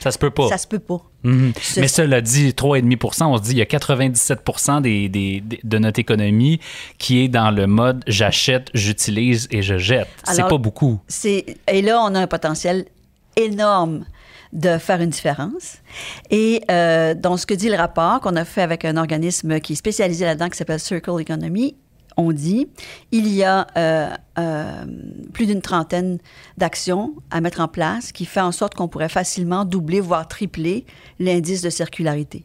Ça 0.00 0.10
se 0.10 0.18
peut 0.18 0.30
pas. 0.30 0.48
ça 0.48 0.58
se 0.58 0.66
peut 0.66 0.78
pas. 0.78 1.00
Mhm. 1.22 1.52
Ce- 1.60 1.80
Mais 1.80 1.88
cela 1.88 2.20
dit, 2.20 2.52
3,5 2.52 3.26
on 3.26 3.36
se 3.38 3.42
dit 3.42 3.52
il 3.52 3.58
y 3.58 3.62
a 3.62 3.66
97 3.66 4.80
des, 4.82 5.08
des- 5.08 5.40
des- 5.40 5.60
de 5.64 5.78
notre 5.78 5.98
économie 5.98 6.60
qui 6.98 7.20
est 7.24 7.28
dans 7.28 7.50
le 7.50 7.66
mode 7.66 8.04
j'achète, 8.06 8.68
j'utilise 8.74 9.48
et 9.50 9.62
je 9.62 9.78
jette. 9.78 10.08
C'est 10.24 10.42
pas 10.46 10.58
beaucoup. 10.58 11.00
Et 11.24 11.80
là 11.82 12.00
on 12.02 12.14
a 12.14 12.20
un 12.20 12.26
potentiel 12.26 12.84
énorme 13.36 14.04
de 14.54 14.78
faire 14.78 15.00
une 15.00 15.10
différence. 15.10 15.78
Et 16.30 16.62
euh, 16.70 17.14
dans 17.14 17.36
ce 17.36 17.44
que 17.44 17.54
dit 17.54 17.68
le 17.68 17.76
rapport 17.76 18.20
qu'on 18.20 18.36
a 18.36 18.44
fait 18.44 18.62
avec 18.62 18.84
un 18.84 18.96
organisme 18.96 19.60
qui 19.60 19.74
est 19.74 19.76
spécialisé 19.76 20.24
là-dedans 20.24 20.48
qui 20.48 20.56
s'appelle 20.56 20.80
Circle 20.80 21.20
Economy, 21.20 21.76
on 22.16 22.32
dit 22.32 22.68
il 23.12 23.28
y 23.28 23.42
a 23.42 23.66
euh, 23.76 24.08
euh, 24.38 24.84
plus 25.32 25.46
d'une 25.46 25.62
trentaine 25.62 26.18
d'actions 26.58 27.14
à 27.30 27.40
mettre 27.40 27.60
en 27.60 27.68
place 27.68 28.12
qui 28.12 28.24
fait 28.24 28.40
en 28.40 28.52
sorte 28.52 28.74
qu'on 28.74 28.88
pourrait 28.88 29.08
facilement 29.08 29.64
doubler 29.64 30.00
voire 30.00 30.26
tripler 30.28 30.86
l'indice 31.18 31.62
de 31.62 31.70
circularité. 31.70 32.44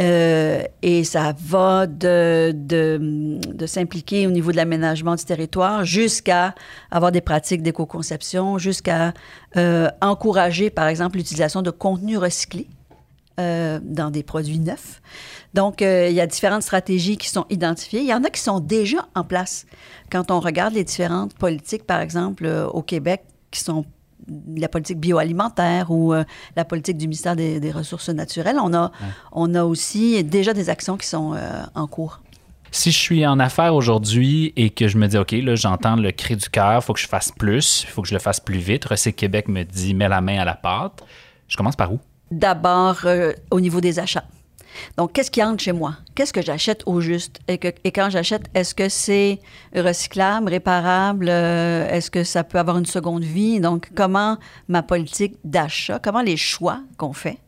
Euh, 0.00 0.62
et 0.82 1.04
ça 1.04 1.34
va 1.38 1.86
de, 1.86 2.52
de, 2.54 3.38
de 3.52 3.66
s'impliquer 3.66 4.26
au 4.26 4.30
niveau 4.30 4.52
de 4.52 4.56
l'aménagement 4.56 5.14
du 5.14 5.24
territoire 5.24 5.84
jusqu'à 5.84 6.54
avoir 6.90 7.12
des 7.12 7.20
pratiques 7.20 7.62
d'éco-conception, 7.62 8.58
jusqu'à 8.58 9.14
encourager, 10.02 10.68
par 10.68 10.86
exemple, 10.86 11.16
l'utilisation 11.16 11.62
de 11.62 11.70
contenus 11.70 12.18
recyclés 12.18 12.68
euh, 13.38 13.80
dans 13.82 14.10
des 14.10 14.22
produits 14.22 14.58
neufs. 14.58 15.02
Donc, 15.52 15.82
euh, 15.82 16.08
il 16.08 16.14
y 16.14 16.22
a 16.22 16.26
différentes 16.26 16.62
stratégies 16.62 17.18
qui 17.18 17.28
sont 17.28 17.44
identifiées. 17.50 18.00
Il 18.00 18.06
y 18.06 18.14
en 18.14 18.24
a 18.24 18.30
qui 18.30 18.40
sont 18.40 18.60
déjà 18.60 19.08
en 19.14 19.24
place. 19.24 19.66
Quand 20.10 20.30
on 20.30 20.40
regarde 20.40 20.72
les 20.72 20.84
différentes 20.84 21.34
politiques, 21.34 21.84
par 21.84 22.00
exemple, 22.00 22.46
euh, 22.46 22.66
au 22.66 22.80
Québec, 22.80 23.24
qui 23.50 23.60
sont 23.60 23.84
la 24.56 24.68
politique 24.68 24.98
bioalimentaire 24.98 25.90
ou 25.90 26.12
la 26.56 26.64
politique 26.64 26.96
du 26.96 27.06
ministère 27.06 27.36
des, 27.36 27.60
des 27.60 27.70
Ressources 27.70 28.08
naturelles, 28.08 28.56
on 28.60 28.74
a, 28.74 28.90
on 29.30 29.54
a 29.54 29.62
aussi 29.64 30.24
déjà 30.24 30.52
des 30.52 30.68
actions 30.68 30.96
qui 30.96 31.06
sont 31.06 31.38
en 31.74 31.86
cours. 31.86 32.20
Si 32.72 32.90
je 32.90 32.98
suis 32.98 33.24
en 33.24 33.38
affaires 33.38 33.74
aujourd'hui 33.74 34.52
et 34.56 34.70
que 34.70 34.88
je 34.88 34.98
me 34.98 35.06
dis, 35.06 35.16
OK, 35.16 35.30
là, 35.30 35.54
j'entends 35.54 35.94
le 35.94 36.10
cri 36.10 36.34
du 36.34 36.48
cœur, 36.48 36.80
il 36.80 36.84
faut 36.84 36.92
que 36.92 37.00
je 37.00 37.06
fasse 37.06 37.30
plus, 37.30 37.84
il 37.84 37.88
faut 37.88 38.02
que 38.02 38.08
je 38.08 38.14
le 38.14 38.20
fasse 38.20 38.40
plus 38.40 38.58
vite. 38.58 38.86
Recyc 38.86 39.14
Québec 39.14 39.46
me 39.46 39.62
dit, 39.62 39.94
mets 39.94 40.08
la 40.08 40.20
main 40.20 40.40
à 40.40 40.44
la 40.44 40.54
pâte. 40.54 41.04
Je 41.46 41.56
commence 41.56 41.76
par 41.76 41.92
où? 41.92 42.00
D'abord, 42.30 43.00
euh, 43.04 43.32
au 43.50 43.60
niveau 43.60 43.80
des 43.80 43.98
achats. 43.98 44.24
Donc, 44.96 45.12
qu'est-ce 45.12 45.30
qui 45.30 45.42
entre 45.42 45.62
chez 45.62 45.72
moi? 45.72 45.96
Qu'est-ce 46.16 46.32
que 46.32 46.42
j'achète 46.42 46.82
au 46.86 47.00
juste? 47.00 47.38
Et, 47.46 47.58
que- 47.58 47.68
et 47.84 47.92
quand 47.92 48.08
j'achète, 48.10 48.42
est-ce 48.54 48.74
que 48.74 48.88
c'est 48.88 49.38
recyclable, 49.76 50.48
réparable? 50.48 51.26
Euh, 51.28 51.88
est-ce 51.88 52.10
que 52.10 52.24
ça 52.24 52.42
peut 52.42 52.58
avoir 52.58 52.78
une 52.78 52.86
seconde 52.86 53.22
vie? 53.22 53.60
Donc, 53.60 53.90
comment 53.94 54.38
ma 54.66 54.82
politique 54.82 55.36
d'achat, 55.44 56.00
comment 56.02 56.22
les 56.22 56.36
choix 56.38 56.80
qu'on 56.96 57.12
fait 57.12 57.38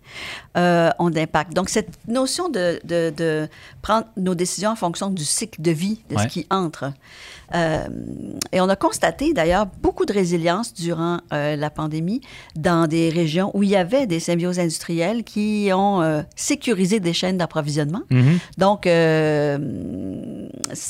euh, 0.57 0.91
ont 0.99 1.11
d'impact? 1.11 1.55
Donc, 1.55 1.71
cette 1.71 1.91
notion 2.09 2.49
de, 2.51 2.79
de- 2.85 3.13
de 3.17 3.49
prendre 3.83 4.07
nos 4.17 4.35
décisions 4.35 4.71
en 4.71 4.77
fonction 4.77 5.09
du 5.11 5.25
cycle 5.25 5.61
de 5.63 5.71
vie 5.71 6.03
de 6.11 6.17
Ouais. 6.17 6.23
ce 6.25 6.29
qui 6.29 6.47
entre. 6.51 6.93
Euh, 7.55 7.85
et 8.53 8.61
on 8.61 8.69
a 8.69 8.77
constaté 8.77 9.33
d'ailleurs 9.33 9.65
beaucoup 9.81 10.05
de 10.05 10.13
résilience 10.13 10.75
durant 10.75 11.17
la 11.31 11.71
pandémie 11.71 12.21
dans 12.57 12.87
des 12.87 13.09
régions 13.09 13.51
où 13.55 13.63
il 13.63 13.71
y 13.71 13.77
avait 13.77 14.07
des 14.07 14.21
symbioses 14.21 14.59
industrielles 14.59 15.25
qui 15.25 15.71
ont 15.73 16.25
sécurisé 16.37 17.01
des 17.01 17.15
chaînes 17.15 17.39
d'approvisionnement. 17.39 18.03
Donc, 18.59 18.87
euh, 18.87 19.57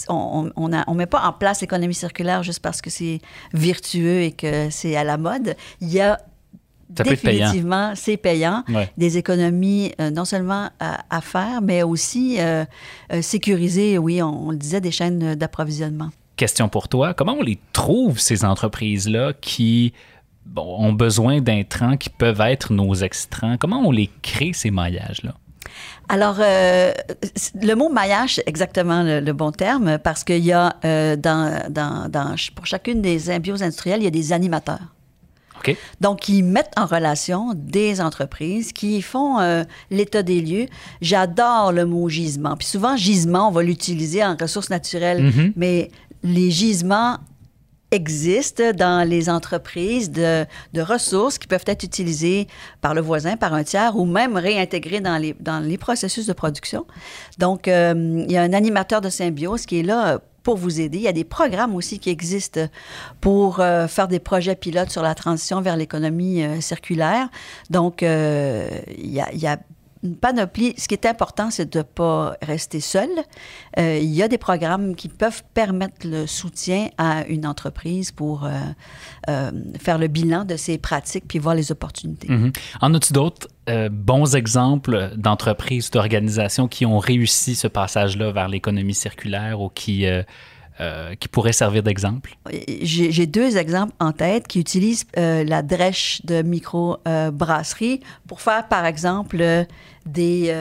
on 0.09 0.50
on 0.57 0.72
a- 0.72 0.85
on 0.87 0.94
met 0.94 1.07
pas 1.07 1.22
en 1.28 1.33
place 1.33 1.61
l'économie 1.61 1.94
circulaire 1.94 2.42
juste 2.42 2.61
parce 2.61 2.81
que 2.83 2.90
c'est 2.90 3.20
virtueux 3.52 4.22
et 4.22 4.33
que 4.33 4.70
c'est 4.70 4.96
à 4.96 5.04
la 5.04 5.16
mode. 5.18 5.54
Il 5.81 5.90
y 5.90 6.00
a 6.00 6.18
Ça 6.96 7.04
définitivement, 7.04 7.92
c'est 7.94 8.16
payant. 8.16 8.64
Ouais. 8.70 8.90
Des 8.96 9.18
économies 9.18 9.92
euh, 10.00 10.11
non 10.11 10.24
seulement 10.24 10.70
à, 10.81 11.04
à 11.11 11.20
faire, 11.20 11.61
mais 11.62 11.83
aussi 11.83 12.37
euh, 12.40 12.64
euh, 13.12 13.20
sécuriser, 13.20 13.98
oui, 13.98 14.22
on, 14.22 14.48
on 14.48 14.50
le 14.50 14.57
disait, 14.57 14.81
des 14.81 14.90
chaînes 14.90 15.35
d'approvisionnement. 15.35 16.09
Question 16.37 16.68
pour 16.70 16.88
toi. 16.88 17.12
Comment 17.12 17.35
on 17.35 17.42
les 17.42 17.59
trouve, 17.74 18.18
ces 18.18 18.44
entreprises-là 18.44 19.33
qui 19.38 19.92
bon, 20.46 20.76
ont 20.78 20.94
besoin 20.94 21.40
d'intrants 21.42 21.96
qui 21.98 22.09
peuvent 22.09 22.40
être 22.40 22.72
nos 22.72 22.94
extrants? 22.94 23.57
Comment 23.59 23.81
on 23.87 23.90
les 23.90 24.09
crée, 24.22 24.52
ces 24.54 24.70
maillages-là? 24.70 25.35
Alors, 26.09 26.37
euh, 26.40 26.92
le 27.61 27.74
mot 27.74 27.88
maillage, 27.90 28.37
c'est 28.37 28.48
exactement 28.48 29.02
le, 29.02 29.20
le 29.20 29.33
bon 29.33 29.52
terme 29.52 29.98
parce 29.98 30.24
qu'il 30.24 30.44
y 30.44 30.52
a 30.52 30.74
euh, 30.85 31.16
dans, 31.16 31.62
dans, 31.70 32.09
dans- 32.09 32.35
pour 32.54 32.66
chacune 32.66 33.02
des 33.02 33.18
symbioses 33.18 33.62
industrielles, 33.62 34.00
il 34.00 34.04
y 34.04 34.09
a 34.09 34.11
des 34.11 34.33
animateurs. 34.33 34.94
OK? 35.59 35.76
Donc, 36.00 36.20
qui 36.20 36.42
mettent 36.42 36.72
en 36.76 36.87
relation 36.87 37.52
des 37.54 38.00
entreprises 38.00 38.72
qui 38.72 39.02
font 39.02 39.40
euh, 39.40 39.64
l'état 39.90 40.22
des 40.22 40.40
lieux. 40.40 40.66
J'adore 41.02 41.72
le 41.72 41.85
mot 41.85 42.09
gisement. 42.09 42.57
Puis 42.57 42.68
souvent, 42.68 42.96
gisement, 42.96 43.48
on 43.48 43.50
va 43.50 43.62
l'utiliser 43.62 44.24
en 44.24 44.37
ressources 44.40 44.70
naturelles, 44.70 45.22
Mhm. 45.24 45.52
mais 45.57 45.90
les 46.22 46.50
gisements 46.50 47.18
existent 47.90 48.72
dans 48.72 49.09
les 49.09 49.31
entreprises 49.31 50.11
de, 50.11 50.44
de 50.74 50.81
ressources 50.81 51.38
qui 51.38 51.46
peuvent 51.46 51.64
être 51.66 51.83
utilisées 51.83 52.46
par 52.81 52.94
le 52.94 53.01
voisin, 53.01 53.37
par 53.37 53.55
un 53.55 53.64
tiers, 53.64 53.96
ou 53.96 54.05
même 54.05 54.37
réintégrées 54.37 55.01
dans 55.01 55.16
les, 55.16 55.35
dans 55.40 55.61
les 55.61 55.79
processus 55.79 56.27
de 56.27 56.33
production. 56.33 56.87
Donc, 57.38 57.66
euh, 57.66 58.24
il 58.27 58.31
y 58.31 58.37
a 58.37 58.42
un 58.42 58.53
animateur 58.53 59.01
de 59.01 59.09
symbiose 59.09 59.64
qui 59.64 59.81
est 59.81 59.83
là 59.83 60.20
pour 60.42 60.57
vous 60.57 60.81
aider. 60.81 60.98
Il 60.98 61.05
y 61.05 61.09
a 61.09 61.12
des 61.12 61.24
programmes 61.24 61.74
aussi 61.74 61.98
qui 61.98 62.11
existent 62.11 62.68
pour 63.20 63.61
euh, 63.61 63.87
faire 63.87 64.09
des 64.09 64.18
projets 64.18 64.55
pilotes 64.55 64.90
sur 64.90 65.03
la 65.03 65.14
transition 65.14 65.61
vers 65.61 65.77
l'économie 65.77 66.42
euh, 66.42 66.61
circulaire. 66.61 67.29
Donc, 67.70 68.03
il 68.03 68.09
y 69.12 69.20
a, 69.20 69.33
il 69.33 69.38
y 69.38 69.46
a 69.46 69.59
une 70.02 70.16
panoplie. 70.16 70.74
Ce 70.76 70.88
qui 70.88 70.94
est 70.94 71.06
important, 71.06 71.50
c'est 71.50 71.72
de 71.72 71.78
ne 71.78 71.82
pas 71.82 72.37
rester 72.42 72.80
seul. 72.80 73.08
Euh, 73.78 73.98
il 74.00 74.14
y 74.14 74.22
a 74.22 74.28
des 74.28 74.38
programmes 74.38 74.94
qui 74.94 75.08
peuvent 75.08 75.42
permettre 75.54 76.06
le 76.06 76.26
soutien 76.26 76.88
à 76.98 77.26
une 77.26 77.46
entreprise 77.46 78.12
pour 78.12 78.44
euh, 78.44 78.50
euh, 79.28 79.50
faire 79.78 79.98
le 79.98 80.08
bilan 80.08 80.44
de 80.44 80.56
ses 80.56 80.78
pratiques 80.78 81.24
puis 81.28 81.38
voir 81.38 81.54
les 81.54 81.72
opportunités. 81.72 82.28
Mhm. 82.28 82.52
En 82.80 82.94
as-tu 82.94 83.12
d'autres 83.12 83.48
bons 83.90 84.34
exemples 84.34 85.11
d'entreprises, 85.16 85.90
d'organisations 85.90 86.68
qui 86.68 86.87
ont 86.87 86.98
réussi 86.98 87.54
ce 87.54 87.68
passage-là 87.68 88.32
vers 88.32 88.48
l'économie 88.48 88.94
circulaire 88.94 89.61
ou 89.61 89.68
qui, 89.68 90.06
euh, 90.80 91.14
qui 91.16 91.26
pourraient 91.26 91.52
servir 91.52 91.82
d'exemple? 91.82 92.36
J'ai 92.82 93.26
deux 93.26 93.56
exemples 93.56 93.92
en 93.98 94.12
tête 94.12 94.46
qui 94.46 94.60
utilisent 94.60 95.06
euh, 95.16 95.42
la 95.42 95.62
drèche 95.62 96.24
de 96.24 96.42
micro-brasserie 96.42 98.00
pour 98.28 98.40
faire, 98.40 98.68
par 98.68 98.86
exemple, 98.86 99.38
euh, 99.40 99.64
des, 100.06 100.54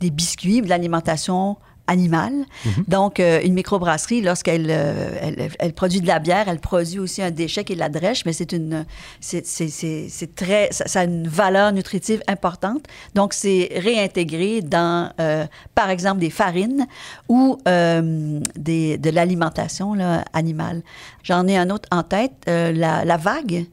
des 0.00 0.10
biscuits, 0.10 0.62
de 0.62 0.68
l'alimentation 0.68 1.56
animale. 1.86 2.44
Donc, 2.88 3.20
euh, 3.20 3.40
une 3.44 3.54
microbrasserie, 3.54 4.20
lorsqu'elle 4.20 4.66
euh, 4.70 5.18
elle, 5.20 5.50
elle 5.58 5.72
produit 5.72 6.00
de 6.00 6.06
la 6.06 6.18
bière, 6.18 6.46
elle 6.48 6.58
produit 6.58 6.98
aussi 6.98 7.22
un 7.22 7.30
déchet 7.30 7.64
qui 7.64 7.72
est 7.72 7.76
de 7.76 7.80
la 7.80 7.88
drèche, 7.88 8.24
mais 8.24 8.32
c'est 8.32 8.52
une, 8.52 8.84
c'est 9.20 10.34
très, 10.34 10.68
ça, 10.72 10.86
ça 10.86 11.00
a 11.00 11.04
une 11.04 11.28
valeur 11.28 11.72
nutritive 11.72 12.22
importante. 12.28 12.84
Donc, 13.14 13.32
c'est 13.32 13.70
réintégré 13.76 14.62
dans, 14.62 15.10
euh, 15.20 15.46
par 15.74 15.90
exemple, 15.90 16.20
des 16.20 16.30
farines 16.30 16.86
ou 17.28 17.58
des, 17.64 18.98
de 18.98 19.10
l'alimentation 19.10 19.94
animale. 20.32 20.82
J'en 21.22 21.46
ai 21.46 21.56
un 21.56 21.70
autre 21.70 21.88
en 21.90 22.02
tête, 22.02 22.32
la, 22.46 23.04
la 23.04 23.16
vague, 23.16 23.66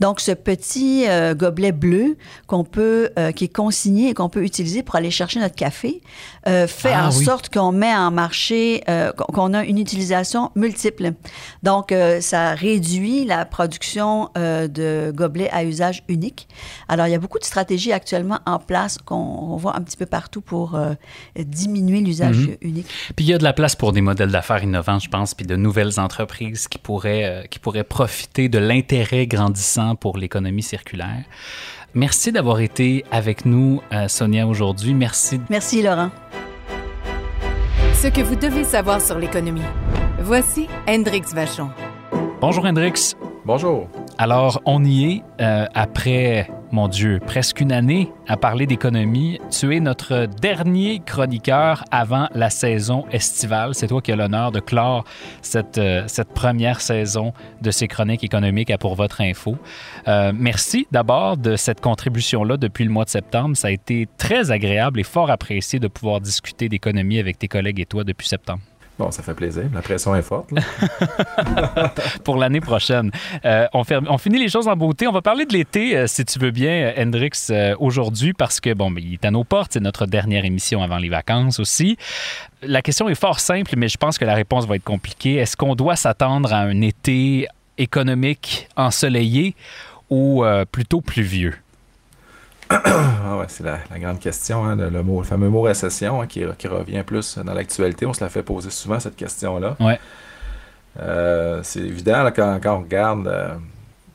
Donc, 0.00 0.20
ce 0.20 0.32
petit 0.32 1.04
euh, 1.08 1.34
gobelet 1.34 1.72
bleu 1.72 2.16
qu'on 2.46 2.64
peut, 2.64 3.10
euh, 3.18 3.32
qui 3.32 3.44
est 3.44 3.54
consigné 3.54 4.10
et 4.10 4.14
qu'on 4.14 4.28
peut 4.28 4.44
utiliser 4.44 4.82
pour 4.82 4.96
aller 4.96 5.10
chercher 5.10 5.40
notre 5.40 5.54
café, 5.54 6.00
euh, 6.48 6.66
fait 6.66 6.92
Ah 6.94 7.08
en 7.08 7.12
oui. 7.16 7.24
sorte 7.24 7.52
qu'on 7.52 7.72
met 7.72 7.94
en 7.94 8.10
marché, 8.10 8.82
qu'on- 9.34 9.52
a 9.54 9.64
une 9.64 9.78
utilisation 9.78 10.50
multiple. 10.54 11.12
Donc, 11.62 11.92
ça 12.20 12.54
réduit 12.54 13.24
la 13.24 13.44
production 13.44 14.28
de 14.36 15.10
gobelets 15.14 15.50
à 15.50 15.64
usage 15.64 16.02
unique. 16.08 16.46
Alors, 16.88 17.06
il 17.06 17.10
y 17.10 17.14
a 17.14 17.18
beaucoup 17.18 17.38
de 17.38 17.44
stratégies 17.44 17.92
actuellement 17.92 18.38
en 18.46 18.58
place 18.58 18.98
qu'on 18.98 19.14
on 19.16 19.56
voit 19.56 19.76
un 19.76 19.80
petit 19.80 19.96
peu 19.96 20.06
partout 20.06 20.40
pour 20.40 20.78
diminuer 21.36 22.00
l'usage 22.00 22.36
Mhm. 22.48 22.56
unique. 22.62 22.86
Puis 23.16 23.24
il 23.24 23.28
y 23.28 23.34
a 23.34 23.38
de 23.38 23.44
la 23.44 23.52
place 23.52 23.74
pour 23.76 23.92
des 23.92 24.00
modèles 24.00 24.30
d'affaires 24.30 24.62
innovants, 24.62 24.98
je 24.98 25.08
pense, 25.08 25.34
puis 25.34 25.46
de 25.46 25.56
nouvelles 25.56 25.98
entreprises 25.98 26.68
qui 26.68 26.78
pourraient, 26.78 27.46
qui 27.50 27.58
pourraient 27.58 27.84
profiter 27.84 28.48
de 28.48 28.58
l'intérêt 28.58 29.26
grandissant 29.26 29.59
pour 30.00 30.18
l'économie 30.18 30.62
circulaire. 30.62 31.24
Merci 31.94 32.30
d'avoir 32.32 32.60
été 32.60 33.04
avec 33.10 33.44
nous, 33.44 33.82
euh, 33.92 34.08
Sonia, 34.08 34.46
aujourd'hui. 34.46 34.94
Merci. 34.94 35.40
Merci, 35.50 35.82
Laurent. 35.82 36.10
Ce 37.94 38.08
que 38.08 38.20
vous 38.20 38.36
devez 38.36 38.64
savoir 38.64 39.00
sur 39.00 39.18
l'économie. 39.18 39.62
Voici 40.20 40.68
Hendrix 40.88 41.22
Vachon. 41.34 41.70
Bonjour, 42.40 42.64
Hendrix. 42.64 43.14
Bonjour. 43.52 43.88
Alors, 44.16 44.62
on 44.64 44.84
y 44.84 45.06
est 45.06 45.22
euh, 45.40 45.66
après, 45.74 46.48
mon 46.70 46.86
Dieu, 46.86 47.18
presque 47.18 47.60
une 47.60 47.72
année 47.72 48.12
à 48.28 48.36
parler 48.36 48.64
d'économie. 48.64 49.40
Tu 49.50 49.74
es 49.74 49.80
notre 49.80 50.26
dernier 50.26 51.00
chroniqueur 51.04 51.82
avant 51.90 52.28
la 52.32 52.48
saison 52.48 53.06
estivale. 53.10 53.74
C'est 53.74 53.88
toi 53.88 54.00
qui 54.00 54.12
as 54.12 54.14
l'honneur 54.14 54.52
de 54.52 54.60
clore 54.60 55.02
cette, 55.42 55.78
euh, 55.78 56.04
cette 56.06 56.32
première 56.32 56.80
saison 56.80 57.32
de 57.60 57.72
ces 57.72 57.88
chroniques 57.88 58.22
économiques 58.22 58.70
à 58.70 58.78
Pour 58.78 58.94
Votre 58.94 59.20
Info. 59.20 59.56
Euh, 60.06 60.30
merci 60.32 60.86
d'abord 60.92 61.36
de 61.36 61.56
cette 61.56 61.80
contribution-là 61.80 62.56
depuis 62.56 62.84
le 62.84 62.90
mois 62.90 63.04
de 63.04 63.10
septembre. 63.10 63.56
Ça 63.56 63.66
a 63.66 63.72
été 63.72 64.06
très 64.16 64.52
agréable 64.52 65.00
et 65.00 65.04
fort 65.04 65.28
apprécié 65.28 65.80
de 65.80 65.88
pouvoir 65.88 66.20
discuter 66.20 66.68
d'économie 66.68 67.18
avec 67.18 67.36
tes 67.36 67.48
collègues 67.48 67.80
et 67.80 67.86
toi 67.86 68.04
depuis 68.04 68.28
septembre. 68.28 68.62
Bon, 69.00 69.10
ça 69.10 69.22
fait 69.22 69.32
plaisir. 69.32 69.64
La 69.72 69.80
pression 69.80 70.14
est 70.14 70.20
forte. 70.20 70.50
pour 72.24 72.36
l'année 72.36 72.60
prochaine. 72.60 73.10
Euh, 73.46 73.66
on, 73.72 74.18
finit 74.18 74.38
les 74.38 74.50
choses 74.50 74.68
en 74.68 74.76
beauté. 74.76 75.06
On 75.06 75.12
va 75.12 75.22
parler 75.22 75.46
de 75.46 75.54
l'été, 75.54 75.96
euh, 75.96 76.06
si 76.06 76.22
tu 76.26 76.38
veux 76.38 76.50
bien, 76.50 76.70
euh, 76.70 77.02
Hendrix, 77.02 77.30
aujourd'hui, 77.78 78.34
parce 78.34 78.60
que, 78.60 78.74
bon, 78.74 78.90
ben, 78.90 79.02
il 79.02 79.14
est 79.14 79.24
à 79.24 79.30
nos 79.30 79.42
portes. 79.42 79.72
C'est 79.72 79.80
notre 79.80 80.04
dernière 80.04 80.44
émission 80.44 80.82
avant 80.82 80.98
les 80.98 81.08
vacances 81.08 81.60
aussi. 81.60 81.96
La 82.60 82.82
question 82.82 83.08
est 83.08 83.14
fort 83.14 83.40
simple, 83.40 83.72
mais 83.74 83.88
je 83.88 83.96
pense 83.96 84.18
que 84.18 84.26
la 84.26 84.34
réponse 84.34 84.66
va 84.66 84.76
être 84.76 84.84
compliquée. 84.84 85.36
Est-ce 85.36 85.56
qu'on 85.56 85.74
doit 85.74 85.96
s'attendre 85.96 86.52
à 86.52 86.58
un 86.58 86.82
été 86.82 87.48
économique 87.78 88.68
ensoleillé 88.76 89.54
ou 90.10 90.44
plutôt 90.70 91.00
pluvieux? 91.00 91.54
Ah 93.22 93.36
ouais, 93.38 93.46
c'est 93.48 93.64
la, 93.64 93.78
la 93.90 93.98
grande 93.98 94.18
question, 94.18 94.64
hein, 94.64 94.76
le, 94.76 94.88
le 94.90 95.02
mot, 95.02 95.20
le 95.20 95.26
fameux 95.26 95.48
mot 95.48 95.62
récession 95.62 96.22
hein, 96.22 96.26
qui, 96.26 96.44
qui 96.58 96.68
revient 96.68 97.02
plus 97.04 97.38
dans 97.38 97.52
l'actualité. 97.54 98.06
On 98.06 98.12
se 98.12 98.22
la 98.22 98.30
fait 98.30 98.42
poser 98.42 98.70
souvent, 98.70 98.98
cette 99.00 99.16
question-là. 99.16 99.76
Ouais. 99.80 99.98
Euh, 101.00 101.60
c'est 101.62 101.80
évident 101.80 102.22
là, 102.22 102.30
quand, 102.32 102.58
quand 102.62 102.76
on 102.76 102.80
regarde 102.80 103.26
euh, 103.28 103.54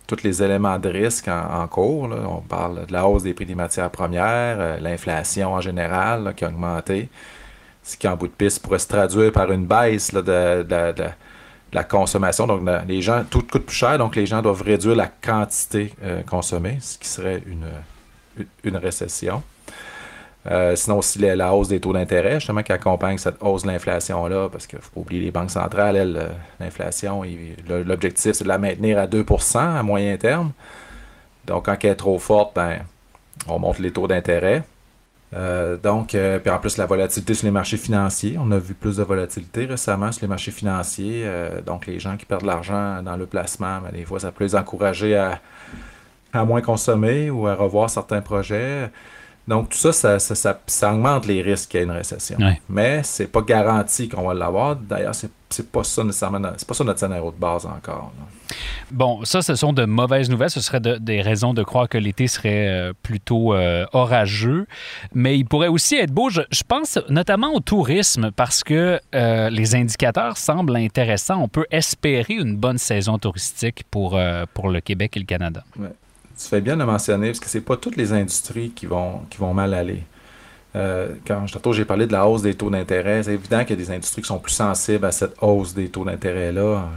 tous 0.07 0.23
les 0.23 0.43
éléments 0.43 0.77
de 0.77 0.89
risque 0.89 1.27
en, 1.27 1.61
en 1.63 1.67
cours. 1.67 2.07
là. 2.07 2.17
on 2.27 2.41
parle 2.41 2.85
de 2.85 2.93
la 2.93 3.07
hausse 3.07 3.23
des 3.23 3.33
prix 3.33 3.45
des 3.45 3.55
matières 3.55 3.89
premières, 3.89 4.57
euh, 4.59 4.77
l'inflation 4.79 5.53
en 5.53 5.61
général 5.61 6.23
là, 6.23 6.33
qui 6.33 6.43
a 6.45 6.49
augmenté, 6.49 7.09
ce 7.83 7.95
qui, 7.97 8.07
en 8.07 8.15
bout 8.15 8.27
de 8.27 8.33
piste, 8.33 8.61
pourrait 8.63 8.79
se 8.79 8.87
traduire 8.87 9.31
par 9.31 9.51
une 9.51 9.65
baisse 9.65 10.13
de, 10.13 10.21
de- 10.21 10.63
de- 10.63 10.91
de 11.71 11.75
la 11.75 11.83
consommation. 11.83 12.45
Donc, 12.47 12.61
les 12.87 13.01
gens, 13.01 13.23
tout 13.29 13.41
coûte 13.41 13.65
plus 13.65 13.75
cher, 13.75 13.97
donc 13.97 14.15
les 14.15 14.25
gens 14.25 14.41
doivent 14.41 14.61
réduire 14.61 14.95
la 14.95 15.07
quantité 15.07 15.93
euh, 16.03 16.21
consommée, 16.23 16.77
ce 16.81 16.97
qui 16.97 17.07
serait 17.07 17.41
une, 17.47 17.65
une, 18.63 18.77
récession. 18.77 19.43
Euh, 20.47 20.75
sinon 20.75 20.99
aussi 20.99 21.17
la, 21.19 21.53
hausse 21.53 21.69
des 21.69 21.79
taux 21.79 21.93
d'intérêt, 21.93 22.35
justement, 22.35 22.61
qui 22.61 22.71
accompagne 22.71 23.17
cette 23.17 23.41
hausse 23.41 23.63
de 23.63 23.67
l'inflation-là, 23.67 24.49
parce 24.49 24.67
qu'il 24.67 24.77
ne 24.77 24.83
faut 24.83 24.91
pas 24.91 24.99
oublier 25.01 25.21
les 25.21 25.31
banques 25.31 25.51
centrales, 25.51 25.95
elles, 25.95 26.17
euh, 26.17 26.29
l'inflation, 26.59 27.23
l'objectif, 27.67 28.33
c'est 28.33 28.43
de 28.43 28.49
la 28.49 28.59
maintenir 28.59 28.99
à 28.99 29.07
2% 29.07 29.57
à 29.57 29.81
moyen 29.83 30.15
terme. 30.17 30.51
Donc, 31.47 31.65
quand 31.65 31.75
elle 31.83 31.91
est 31.91 31.95
trop 31.95 32.19
forte, 32.19 32.55
ben, 32.55 32.79
on 33.47 33.59
monte 33.59 33.79
les 33.79 33.91
taux 33.91 34.07
d'intérêt. 34.07 34.63
Euh, 35.33 35.77
donc, 35.77 36.09
puis 36.09 36.49
en 36.49 36.59
plus, 36.59 36.77
la 36.77 36.85
volatilité 36.85 37.33
sur 37.33 37.45
les 37.45 37.51
marchés 37.51 37.77
financiers. 37.77 38.37
On 38.39 38.51
a 38.51 38.57
vu 38.57 38.73
plus 38.73 38.97
de 38.97 39.03
volatilité 39.03 39.65
récemment 39.65 40.11
sur 40.11 40.23
les 40.23 40.27
marchés 40.27 40.51
financiers. 40.51 41.27
Donc, 41.65 41.87
les 41.87 41.99
gens 41.99 42.17
qui 42.17 42.25
perdent 42.25 42.43
de 42.43 42.47
l'argent 42.47 43.01
dans 43.03 43.17
le 43.17 43.25
placement, 43.25 43.79
ben, 43.81 43.91
des 43.91 44.05
fois, 44.05 44.19
ça 44.19 44.31
peut 44.31 44.43
les 44.43 44.55
encourager 44.55 45.15
à, 45.15 45.39
à 46.39 46.45
moins 46.45 46.61
consommer 46.61 47.29
ou 47.29 47.47
à 47.47 47.55
revoir 47.55 47.89
certains 47.89 48.21
projets. 48.21 48.89
Donc, 49.47 49.69
tout 49.69 49.77
ça, 49.77 49.91
ça, 49.91 50.17
ça, 50.17 50.33
ça- 50.33 50.59
ça 50.65 50.91
augmente 50.91 51.27
les 51.27 51.39
risques 51.43 51.69
qu'il 51.69 51.79
y 51.79 51.83
ait 51.83 51.85
une 51.85 51.91
récession. 51.91 52.35
Ouais. 52.39 52.59
Mais 52.67 53.03
c'est 53.03 53.27
pas 53.27 53.41
garanti 53.41 54.09
qu'on 54.09 54.23
va 54.27 54.33
l'avoir. 54.33 54.75
D'ailleurs, 54.75 55.13
c'est 55.13 55.29
c'est 55.47 55.71
pas 55.71 55.83
ça 55.85 56.03
nécessairement, 56.03 56.41
c'est 56.57 56.67
pas 56.67 56.73
ça 56.73 56.83
notre 56.83 56.99
scénario 56.99 57.31
de 57.31 57.39
base 57.39 57.65
encore. 57.65 58.11
là. 58.19 58.55
Bon, 58.91 59.23
ça, 59.23 59.41
ce 59.43 59.53
sont 59.55 59.71
de 59.71 59.85
mauvaises 59.85 60.29
nouvelles. 60.29 60.49
Ce 60.49 60.59
serait 60.61 60.79
de- 60.81 60.97
des 60.97 61.21
raisons 61.21 61.53
de 61.53 61.63
croire 61.63 61.87
que 61.87 61.97
l'été 61.99 62.27
serait 62.27 62.67
euh, 62.67 62.93
plutôt 63.03 63.53
euh, 63.53 63.85
orageux. 63.93 64.65
Mais 65.13 65.37
il 65.37 65.45
pourrait 65.45 65.67
aussi 65.69 65.95
être 65.95 66.11
beau. 66.11 66.29
Je, 66.31 66.41
je 66.51 66.63
pense 66.67 66.99
notamment 67.09 67.53
au 67.53 67.59
tourisme 67.59 68.31
parce 68.31 68.63
que 68.63 68.99
euh, 69.13 69.49
les 69.51 69.75
indicateurs 69.75 70.37
semblent 70.37 70.75
intéressants. 70.75 71.39
On 71.41 71.47
peut 71.47 71.67
espérer 71.71 72.33
une 72.33 72.57
bonne 72.57 72.79
saison 72.79 73.17
touristique 73.19 73.83
pour, 73.91 74.17
euh, 74.17 74.45
pour 74.55 74.69
le 74.69 74.81
Québec 74.81 75.15
et 75.15 75.19
le 75.19 75.25
Canada. 75.25 75.63
Tu 76.37 76.47
fais 76.47 76.61
bien 76.61 76.75
de 76.77 76.83
mentionner, 76.83 77.27
parce 77.27 77.39
que 77.39 77.47
c'est 77.49 77.61
pas 77.61 77.77
toutes 77.77 77.95
les 77.95 78.11
industries 78.13 78.71
qui 78.71 78.85
vont, 78.85 79.21
qui 79.29 79.37
vont 79.37 79.53
mal 79.53 79.73
aller. 79.73 80.03
Euh, 80.75 81.13
quand 81.25 81.45
tantôt 81.51 81.71
j'ai 81.71 81.85
parlé 81.85 82.05
de 82.05 82.11
la 82.11 82.27
hausse 82.27 82.41
des 82.41 82.53
taux 82.55 82.69
d'intérêt, 82.69 83.23
c'est 83.23 83.33
évident 83.35 83.61
qu'il 83.63 83.79
y 83.79 83.81
a 83.81 83.85
des 83.85 83.91
industries 83.91 84.21
qui 84.21 84.27
sont 84.27 84.39
plus 84.39 84.51
sensibles 84.51 85.05
à 85.05 85.11
cette 85.13 85.35
hausse 85.41 85.73
des 85.73 85.87
taux 85.87 86.03
d'intérêt-là. 86.03 86.89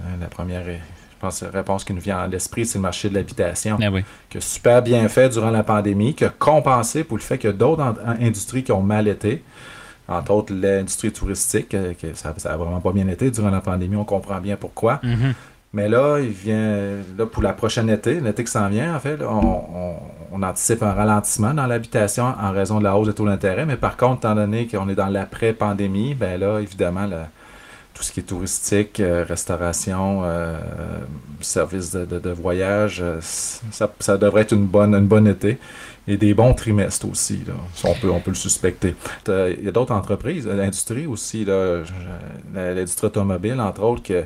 Hein, 0.00 0.04
la 0.20 0.26
première, 0.28 0.64
je 0.64 0.72
pense, 1.20 1.42
réponse 1.42 1.84
qui 1.84 1.92
nous 1.92 2.00
vient 2.00 2.18
à 2.18 2.26
l'esprit, 2.26 2.64
c'est 2.64 2.78
le 2.78 2.82
marché 2.82 3.10
de 3.10 3.14
l'habitation, 3.14 3.76
Ah 3.82 3.90
oui. 3.92 4.02
qui 4.30 4.38
a 4.38 4.40
super 4.40 4.80
bien 4.80 5.06
fait 5.08 5.28
durant 5.28 5.50
la 5.50 5.62
pandémie, 5.62 6.14
qui 6.14 6.24
a 6.24 6.30
compensé 6.30 7.04
pour 7.04 7.18
le 7.18 7.22
fait 7.22 7.36
qu'il 7.36 7.50
y 7.50 7.52
a 7.52 7.56
d'autres 7.56 7.82
industries 8.20 8.64
qui 8.64 8.72
ont 8.72 8.82
mal 8.82 9.06
été. 9.08 9.42
Entre 10.08 10.30
autres, 10.30 10.54
l'industrie 10.54 11.12
touristique, 11.12 11.74
euh, 11.74 11.92
que 11.92 12.14
ça 12.14 12.32
n'a 12.44 12.56
vraiment 12.56 12.80
pas 12.80 12.92
bien 12.92 13.08
été 13.08 13.30
durant 13.30 13.50
la 13.50 13.60
pandémie. 13.60 13.96
On 13.96 14.04
comprend 14.04 14.40
bien 14.40 14.56
pourquoi. 14.56 15.00
Mhm. 15.02 15.34
Mais 15.76 15.90
là, 15.90 16.18
il 16.20 16.30
vient 16.30 16.96
là 17.18 17.26
pour 17.26 17.42
la 17.42 17.52
prochaine 17.52 17.90
été, 17.90 18.18
l'été 18.20 18.44
qui 18.44 18.50
s'en 18.50 18.68
vient, 18.70 18.96
en 18.96 18.98
fait, 18.98 19.18
on, 19.22 19.98
on- 20.32 20.42
anticipe 20.42 20.82
un 20.82 20.92
ralentissement 20.92 21.54
dans 21.54 21.66
l'habitation 21.66 22.24
en 22.24 22.50
raison 22.52 22.78
de 22.78 22.84
la 22.84 22.94
hausse 22.96 23.08
des 23.08 23.14
taux 23.14 23.24
d'intérêt. 23.26 23.64
Mais 23.66 23.76
par 23.76 23.96
contre, 23.96 24.18
étant 24.20 24.34
donné 24.34 24.66
qu'on 24.66 24.88
est 24.88 24.94
dans 24.94 25.06
l'après-pandémie, 25.08 26.14
ben 26.14 26.38
là, 26.38 26.60
évidemment, 26.60 27.06
tout 27.94 28.02
ce 28.02 28.12
qui 28.12 28.20
est 28.20 28.22
touristique, 28.24 29.00
euh, 29.00 29.24
restauration, 29.26 30.22
euh, 30.24 30.58
service 31.40 31.90
de, 31.92 32.04
de- 32.04 32.30
voyage, 32.30 33.00
euh, 33.02 33.18
ça, 33.22 33.90
ça 33.98 34.16
devrait 34.18 34.42
être 34.42 34.52
une 34.52 34.66
bonne, 34.66 34.94
une 34.94 35.06
bonne 35.06 35.26
été. 35.26 35.58
Et 36.08 36.16
des 36.16 36.34
bons 36.34 36.54
trimestres 36.54 37.06
aussi, 37.10 37.40
là. 37.46 37.54
On, 37.84 37.94
peut, 37.94 38.10
on 38.10 38.20
peut 38.20 38.30
le 38.30 38.36
suspecter. 38.36 38.94
Il 39.28 39.64
y 39.64 39.68
a 39.68 39.72
d'autres 39.72 39.94
entreprises, 39.94 40.46
l'industrie 40.46 41.06
aussi, 41.06 41.46
l'industrie 42.54 43.06
automobile, 43.08 43.60
entre 43.60 43.82
autres, 43.82 44.02
que 44.02 44.24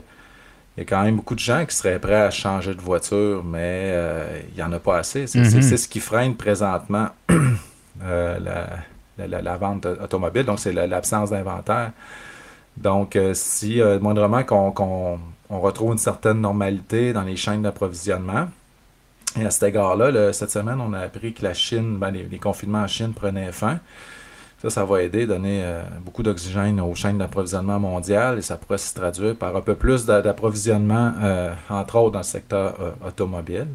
il 0.76 0.80
y 0.80 0.82
a 0.82 0.86
quand 0.86 1.02
même 1.02 1.16
beaucoup 1.16 1.34
de 1.34 1.40
gens 1.40 1.64
qui 1.66 1.74
seraient 1.76 1.98
prêts 1.98 2.14
à 2.14 2.30
changer 2.30 2.74
de 2.74 2.80
voiture, 2.80 3.42
mais 3.44 3.90
euh, 3.92 4.40
il 4.50 4.54
n'y 4.56 4.62
en 4.62 4.72
a 4.72 4.78
pas 4.78 4.98
assez. 4.98 5.26
C'est 5.26 5.40
Mhm. 5.40 5.62
ce 5.62 5.88
qui 5.88 6.00
freine 6.00 6.36
présentement 6.36 7.08
euh, 8.02 8.38
la, 8.38 8.66
la- 9.18 9.26
la- 9.26 9.42
la 9.42 9.56
vente 9.56 9.86
automobile, 9.86 10.44
donc 10.44 10.58
c'est 10.60 10.72
la- 10.72 10.86
l'absence 10.86 11.30
d'inventaire. 11.30 11.90
Donc, 12.76 13.16
euh, 13.16 13.32
si 13.34 13.80
moindrement 14.00 14.42
qu'on 14.44 14.70
qu'on- 14.72 15.18
on 15.50 15.60
retrouve 15.60 15.92
une 15.92 15.98
certaine 15.98 16.40
normalité 16.40 17.12
dans 17.12 17.22
les 17.22 17.36
chaînes 17.36 17.62
d'approvisionnement, 17.62 18.48
et 19.38 19.44
à 19.44 19.50
cet 19.50 19.64
égard-là, 19.64 20.32
cette 20.32 20.50
semaine, 20.50 20.80
on 20.80 20.92
a 20.92 21.00
appris 21.00 21.32
que 21.34 21.42
la 21.44 21.54
Chine, 21.54 21.98
ben, 21.98 22.10
les, 22.10 22.24
les 22.24 22.38
confinements 22.38 22.82
en 22.82 22.86
Chine 22.86 23.12
prenaient 23.12 23.52
fin. 23.52 23.78
Ça, 24.62 24.68
ça 24.68 24.84
va 24.84 25.02
aider, 25.02 25.26
donner 25.26 25.62
euh, 25.64 25.82
beaucoup 26.04 26.22
d'oxygène 26.22 26.80
aux 26.80 26.94
chaînes 26.94 27.16
d'approvisionnement 27.16 27.80
mondiales 27.80 28.38
et 28.38 28.42
ça 28.42 28.56
pourrait 28.58 28.76
se 28.78 28.94
traduire 28.94 29.34
par 29.34 29.56
un 29.56 29.62
peu 29.62 29.74
plus 29.74 30.04
d'a- 30.04 30.20
d'approvisionnement, 30.20 31.12
euh, 31.22 31.54
entre 31.70 31.96
autres 31.96 32.10
dans 32.12 32.18
le 32.18 32.24
secteur 32.24 32.74
euh, 32.80 32.90
automobile. 33.08 33.68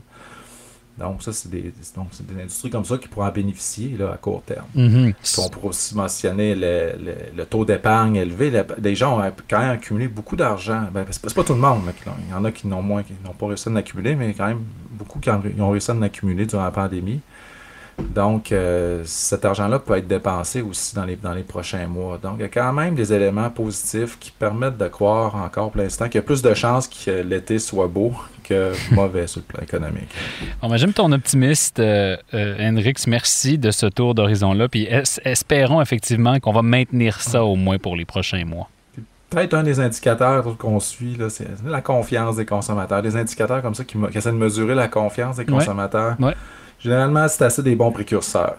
Donc, 0.98 1.24
ça, 1.24 1.34
c'est 1.34 1.50
des, 1.50 1.74
donc, 1.98 2.08
des 2.22 2.42
industries 2.44 2.70
comme 2.70 2.86
ça 2.86 2.98
qui 2.98 3.10
pourraient 3.10 3.28
en 3.28 3.32
bénéficier 3.32 3.98
là, 4.00 4.12
à 4.14 4.18
court 4.18 4.44
terme. 4.44 4.64
Mhm. 4.76 5.14
Puis 5.22 5.36
On 5.44 5.50
pourrait 5.50 5.68
aussi 5.70 5.94
mentionner 5.96 6.56
le, 6.56 6.94
le- 7.04 7.16
le 7.36 7.46
taux 7.46 7.66
d'épargne 7.66 8.16
élevé. 8.16 8.50
Le- 8.50 8.66
les 8.82 8.96
gens 8.96 9.20
ont 9.20 9.32
quand 9.50 9.60
même 9.60 9.72
accumulé 9.72 10.08
beaucoup 10.08 10.38
d'argent. 10.38 10.84
Ben, 10.94 11.06
c'est 11.10 11.34
pas- 11.34 11.44
tout 11.44 11.54
le 11.54 11.60
monde. 11.60 11.82
l'ont. 12.06 12.14
Il 12.28 12.32
y 12.32 12.34
en 12.34 12.46
a 12.46 12.52
qui 12.52 12.68
n'ont 12.68 12.82
moins, 12.82 13.04
qui 13.04 13.14
n'ont 13.26 13.34
pas 13.34 13.48
réussi 13.48 13.68
à 13.68 13.72
en 13.74 13.76
accumuler, 13.76 14.16
mais 14.16 14.34
quand 14.34 14.48
même 14.48 14.62
beaucoup 14.92 15.20
qui 15.20 15.30
ils 15.58 15.62
ont 15.62 15.72
réussi 15.72 15.92
à 15.92 15.96
en 15.96 16.02
accumuler 16.04 16.46
durant 16.46 16.64
la 16.64 16.72
pandémie. 16.72 17.20
Donc, 18.00 18.52
euh, 18.52 19.02
cet 19.06 19.46
argent-là 19.46 19.80
peut 19.80 19.98
être 19.98 20.08
dépensé 20.08 20.62
aussi 20.62 20.96
dans 20.96 21.06
les, 21.06 21.16
dans 21.16 21.34
les 21.34 21.44
prochains 21.44 21.88
mois. 21.88 22.18
Donc, 22.22 22.36
il 22.40 22.42
y 22.42 22.46
a 22.46 22.50
quand 22.50 22.74
même 22.74 22.96
des 22.96 23.14
éléments 23.14 23.50
positifs 23.50 24.18
qui 24.20 24.32
permettent 24.32 24.78
de 24.78 24.88
croire 24.88 25.36
encore 25.36 25.72
pour 25.72 25.82
l'instant 25.82 26.06
qu'il 26.06 26.16
y 26.16 26.20
a 26.20 26.22
plus 26.22 26.42
de 26.42 26.54
chances 26.54 26.88
que 26.88 27.12
l'été 27.22 27.60
soit 27.60 27.88
beau 27.88 28.14
que 28.44 28.74
mauvais 28.94 29.28
sur 29.28 29.42
le 29.42 29.46
plan 29.54 29.64
économique. 29.64 30.10
Bon, 30.62 30.70
ben, 30.70 30.78
J'aime 30.78 30.94
ton 30.94 31.12
optimiste, 31.12 31.80
euh, 31.80 32.18
euh, 32.34 32.56
Hendrix. 32.60 32.96
Merci 33.08 33.58
de 33.58 33.72
ce 33.72 33.86
tour 33.86 34.14
d'horizon-là. 34.14 34.68
Puis 34.68 34.84
es- 34.84 35.04
espérons 35.24 35.82
effectivement 35.82 36.40
qu'on 36.40 36.54
va 36.54 36.62
maintenir 36.62 37.22
ça 37.22 37.44
au 37.44 37.56
moins 37.56 37.78
pour 37.78 37.96
les 37.96 38.06
prochains 38.06 38.46
mois. 38.46 38.70
Peut-être 39.30 39.56
un 39.56 39.64
des 39.64 39.80
indicateurs 39.80 40.56
qu'on 40.58 40.80
suit, 40.80 41.18
c'est 41.30 41.48
la 41.66 41.82
confiance 41.82 42.36
des 42.36 42.46
consommateurs. 42.46 43.02
Des 43.02 43.16
indicateurs 43.16 43.62
comme 43.62 43.74
ça 43.74 43.84
qui, 43.84 43.98
essaient 44.14 44.32
de 44.32 44.38
mesurer 44.38 44.76
la 44.76 44.88
confiance 44.88 45.38
des 45.38 45.46
consommateurs. 45.46 46.16
Ouais. 46.20 46.36
Généralement, 46.80 47.28
c'est 47.28 47.44
assez 47.44 47.64
des 47.64 47.76
bons 47.76 47.92
précurseurs. 47.92 48.58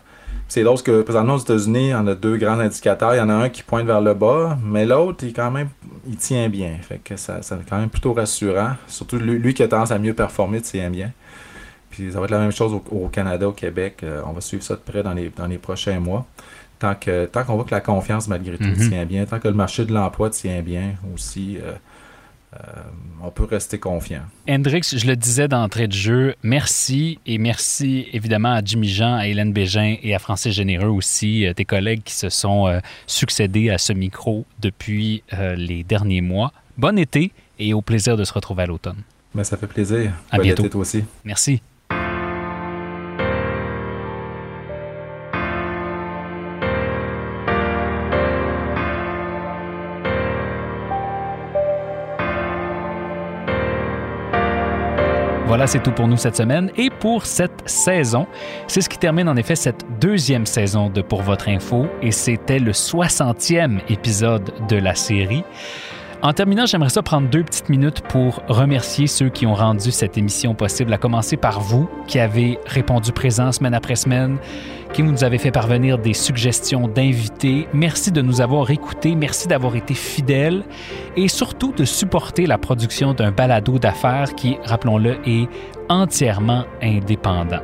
C'est 0.49 0.63
l'autre 0.63 0.85
que 0.85 1.03
présentement 1.03 1.35
aux 1.35 1.39
États-Unis, 1.39 1.93
on 1.95 2.07
a 2.07 2.15
deux 2.15 2.37
grands 2.37 2.59
indicateurs. 2.61 3.15
Il 3.15 3.19
y 3.19 3.21
en 3.21 3.29
a 3.29 3.35
un 3.35 3.49
qui 3.49 3.63
pointe 3.65 3.85
vers 3.87 4.01
le 4.01 4.15
bas, 4.15 4.57
mais 4.65 4.87
l'autre, 4.87 5.25
il 5.25 5.33
quand 5.33 5.51
même, 5.51 5.69
il 6.07 6.17
tient 6.17 6.49
bien. 6.49 6.77
Fait 6.83 6.99
que 6.99 7.17
ça, 7.17 7.43
ça 7.43 7.59
quand 7.69 7.79
même 7.79 7.89
plutôt 7.91 8.13
rassurant. 8.13 8.71
Surtout 8.87 9.17
lui, 9.19 9.39
lui 9.39 9.55
qui 9.55 9.63
a 9.65 9.69
tendance 9.69 9.91
à 9.91 9.99
mieux 9.99 10.15
performer, 10.15 10.61
tient 10.61 10.89
bien. 10.91 11.11
Puis 11.91 12.13
ça 12.13 12.19
va 12.21 12.27
être 12.27 12.31
la 12.31 12.39
même 12.39 12.53
chose 12.53 12.73
au, 12.73 12.83
au 12.95 13.09
Canada, 13.09 13.49
au 13.49 13.53
Québec. 13.53 13.99
Euh, 14.05 14.21
on 14.27 14.33
va 14.33 14.41
suivre 14.41 14.63
ça 14.63 14.75
de 14.75 14.81
près 14.81 15.03
dans 15.03 15.15
les, 15.15 15.31
dans 15.37 15.47
les 15.47 15.59
prochains 15.59 15.99
mois. 15.99 16.27
Tant 16.79 16.95
que 16.95 17.25
tant 17.27 17.43
qu'on 17.43 17.55
voit 17.57 17.65
que 17.65 17.75
la 17.75 17.81
confiance, 17.81 18.29
malgré 18.29 18.57
tout, 18.59 18.65
Mhm. 18.65 18.89
tient 18.91 19.05
bien, 19.07 19.25
tant 19.25 19.41
que 19.41 19.49
le 19.49 19.55
marché 19.55 19.85
de 19.85 19.93
l'emploi 19.95 20.29
tient 20.31 20.61
bien 20.63 20.93
aussi, 21.15 21.57
euh, 21.61 21.73
euh, 22.55 22.59
on 23.23 23.31
peut 23.31 23.45
rester 23.45 23.79
confiant. 23.79 24.23
Hendrix, 24.49 24.83
je 24.97 25.07
le 25.07 25.17
disais 25.17 25.49
d'entrée 25.49 25.89
de 25.89 25.93
jeu, 25.93 26.35
merci 26.43 27.19
et 27.27 27.39
merci 27.39 28.09
évidemment 28.13 28.53
à 28.53 28.63
Jimmy 28.65 28.89
Jean, 28.89 29.17
à 29.17 29.27
Hélène 29.27 29.53
Bégin 29.53 29.97
et 30.03 30.15
à 30.15 30.19
Francis 30.19 30.55
Généreux 30.55 30.89
aussi, 30.89 31.47
euh, 31.47 31.53
tes 31.53 31.65
collègues 31.65 32.03
qui 32.05 32.15
se 32.15 32.29
sont 32.29 32.69
euh, 32.69 32.79
succédés 33.07 33.71
à 33.71 33.79
ce 33.79 33.93
micro 33.93 34.47
depuis 34.61 35.23
euh, 35.33 35.55
les 35.57 35.83
derniers 35.83 36.21
mois. 36.21 36.53
Bon 36.79 36.99
été 36.99 37.33
et 37.59 37.75
au 37.75 37.83
plaisir 37.83 38.17
de 38.17 38.25
se 38.25 38.33
retrouver 38.33 38.65
à 38.65 38.67
l'automne. 38.67 39.03
Mais 39.35 39.45
ça 39.45 39.57
fait 39.57 39.67
plaisir. 39.67 40.13
À 40.31 40.37
Bon 40.37 40.43
bientôt. 40.45 40.63
été, 40.63 40.71
toi 40.71 40.81
aussi. 40.83 41.05
Merci. 41.25 41.61
Voilà, 55.47 55.69
c'est 55.69 55.81
tout 55.81 55.93
pour 55.93 56.09
nous 56.09 56.17
cette 56.17 56.37
semaine 56.37 56.73
et 56.77 56.91
pour 56.91 57.25
cette 57.25 57.63
saison. 57.67 58.27
C'est 58.67 58.81
ce 58.81 58.89
qui 58.89 58.99
termine 58.99 59.29
en 59.29 59.37
effet 59.37 59.55
cette 59.55 59.87
deuxième 60.01 60.45
saison 60.45 60.91
de 60.91 61.03
Pour 61.03 61.23
votre 61.23 61.49
info 61.49 61.87
et 62.03 62.11
c'était 62.11 62.59
le 62.59 62.73
60e 62.73 63.79
épisode 63.89 64.53
de 64.69 64.77
la 64.77 64.97
série. 64.97 65.45
En 66.23 66.33
terminant, 66.33 66.67
j'aimerais 66.67 66.89
ça 66.89 67.03
prendre 67.03 67.29
deux 67.29 67.45
petites 67.45 67.69
minutes 67.69 68.01
pour 68.01 68.43
remercier 68.49 69.07
ceux 69.07 69.29
qui 69.29 69.47
ont 69.47 69.55
rendu 69.55 69.93
cette 69.93 70.19
émission 70.19 70.55
possible, 70.55 70.93
à 70.93 70.99
commencer 70.99 71.37
par 71.37 71.61
vous 71.61 71.89
qui 72.09 72.19
avez 72.19 72.59
répondu 72.67 73.13
présent 73.13 73.53
semaine 73.53 73.75
après 73.75 73.95
semaine, 73.95 74.39
qui 74.93 75.05
nous 75.05 75.23
avez 75.23 75.39
fait 75.39 75.53
parvenir 75.53 75.99
des 75.99 76.15
suggestions 76.15 76.89
d'invités. 76.89 77.69
Merci 77.73 78.11
de 78.11 78.23
nous 78.23 78.41
avoir 78.41 78.71
écoutés, 78.71 79.15
merci 79.15 79.47
d'avoir 79.47 79.77
été 79.77 79.95
fidèles 79.95 80.65
et 81.17 81.29
surtout 81.29 81.73
de 81.73 81.85
supporter 81.85 82.47
la 82.47 82.59
production 82.59 83.15
d'un 83.15 83.31
balado 83.31 83.79
d'affaires 83.79 84.35
qui, 84.35 84.59
rappelons-le, 84.65 85.17
est 85.27 85.49
entièrement 85.89 86.65
indépendant. 86.83 87.61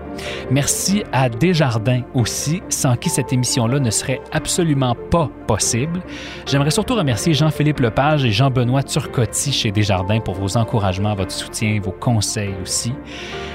Merci 0.50 1.02
à 1.12 1.28
Desjardins 1.28 2.02
aussi, 2.14 2.62
sans 2.68 2.96
qui 2.96 3.08
cette 3.08 3.32
émission-là 3.32 3.80
ne 3.80 3.90
serait 3.90 4.20
absolument 4.32 4.94
pas 5.10 5.28
possible. 5.46 6.00
J'aimerais 6.46 6.70
surtout 6.70 6.94
remercier 6.94 7.34
Jean-Philippe 7.34 7.80
Lepage 7.80 8.24
et 8.24 8.30
Jean-Benoît 8.30 8.82
Turcotti 8.82 9.52
chez 9.52 9.70
Desjardins 9.70 10.20
pour 10.20 10.34
vos 10.34 10.56
encouragements, 10.56 11.14
votre 11.14 11.32
soutien, 11.32 11.80
vos 11.82 11.92
conseils 11.92 12.54
aussi. 12.62 12.92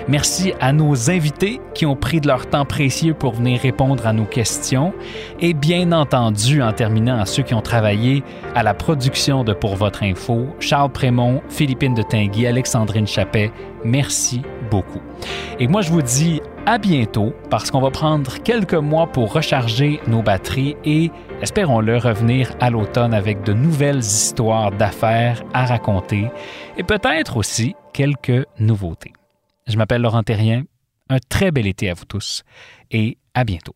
Merci 0.08 0.54
à 0.62 0.72
nos 0.72 1.10
invités 1.10 1.60
qui 1.74 1.86
ont 1.86 1.96
pris 1.96 2.22
de 2.22 2.28
leur 2.28 2.48
temps 2.48 2.66
précieux 2.66 3.14
pour 3.14 3.34
venir 3.34 3.60
répondre 3.60 4.08
à 4.08 4.14
nos 4.14 4.26
questions. 4.26 4.94
Et 5.40 5.54
bien 5.54 5.92
entendu, 5.92 6.62
en 6.62 6.72
terminant, 6.72 7.20
à 7.20 7.26
ceux 7.26 7.44
qui 7.44 7.54
ont 7.54 7.62
travaillé 7.62 8.24
à 8.56 8.64
la 8.64 8.74
production 8.74 9.44
de 9.44 9.54
Pour 9.54 9.76
votre 9.88 10.04
info, 10.04 10.48
Charles 10.60 10.92
Prémont, 10.92 11.42
Philippine 11.48 11.94
de 11.94 12.02
Tinguy, 12.02 12.46
Alexandrine 12.46 13.08
Chappet, 13.08 13.54
merci 13.86 14.42
beaucoup. 14.70 15.00
Et 15.60 15.68
moi, 15.70 15.80
je 15.80 15.92
vous 15.92 16.02
dis 16.02 16.42
à 16.66 16.78
bientôt 16.78 17.34
parce 17.50 17.72
qu'on 17.72 17.80
va 17.80 17.90
prendre 17.90 18.44
quelques 18.44 18.74
mois 18.74 19.08
pour 19.08 19.32
recharger 19.32 20.02
nos 20.06 20.22
batteries 20.22 20.76
et, 20.84 21.10
espérons-le, 21.42 21.96
revenir 22.00 22.52
à 22.60 22.70
l'automne 22.70 23.14
avec 23.14 23.44
de 23.44 23.54
nouvelles 23.54 24.00
histoires 24.00 24.72
d'affaires 24.72 25.42
à 25.54 25.66
raconter 25.66 26.26
et 26.78 26.84
peut-être 26.84 27.38
aussi 27.38 27.74
quelques 27.94 28.46
nouveautés. 28.60 29.14
Je 29.68 29.78
m'appelle 29.78 30.02
Laurent 30.02 30.24
Terrien. 30.24 30.64
Un 31.10 31.20
très 31.30 31.52
bel 31.52 31.66
été 31.66 31.90
à 31.90 31.94
vous 31.94 32.04
tous 32.04 32.44
et 32.92 33.18
à 33.34 33.46
bientôt. 33.46 33.76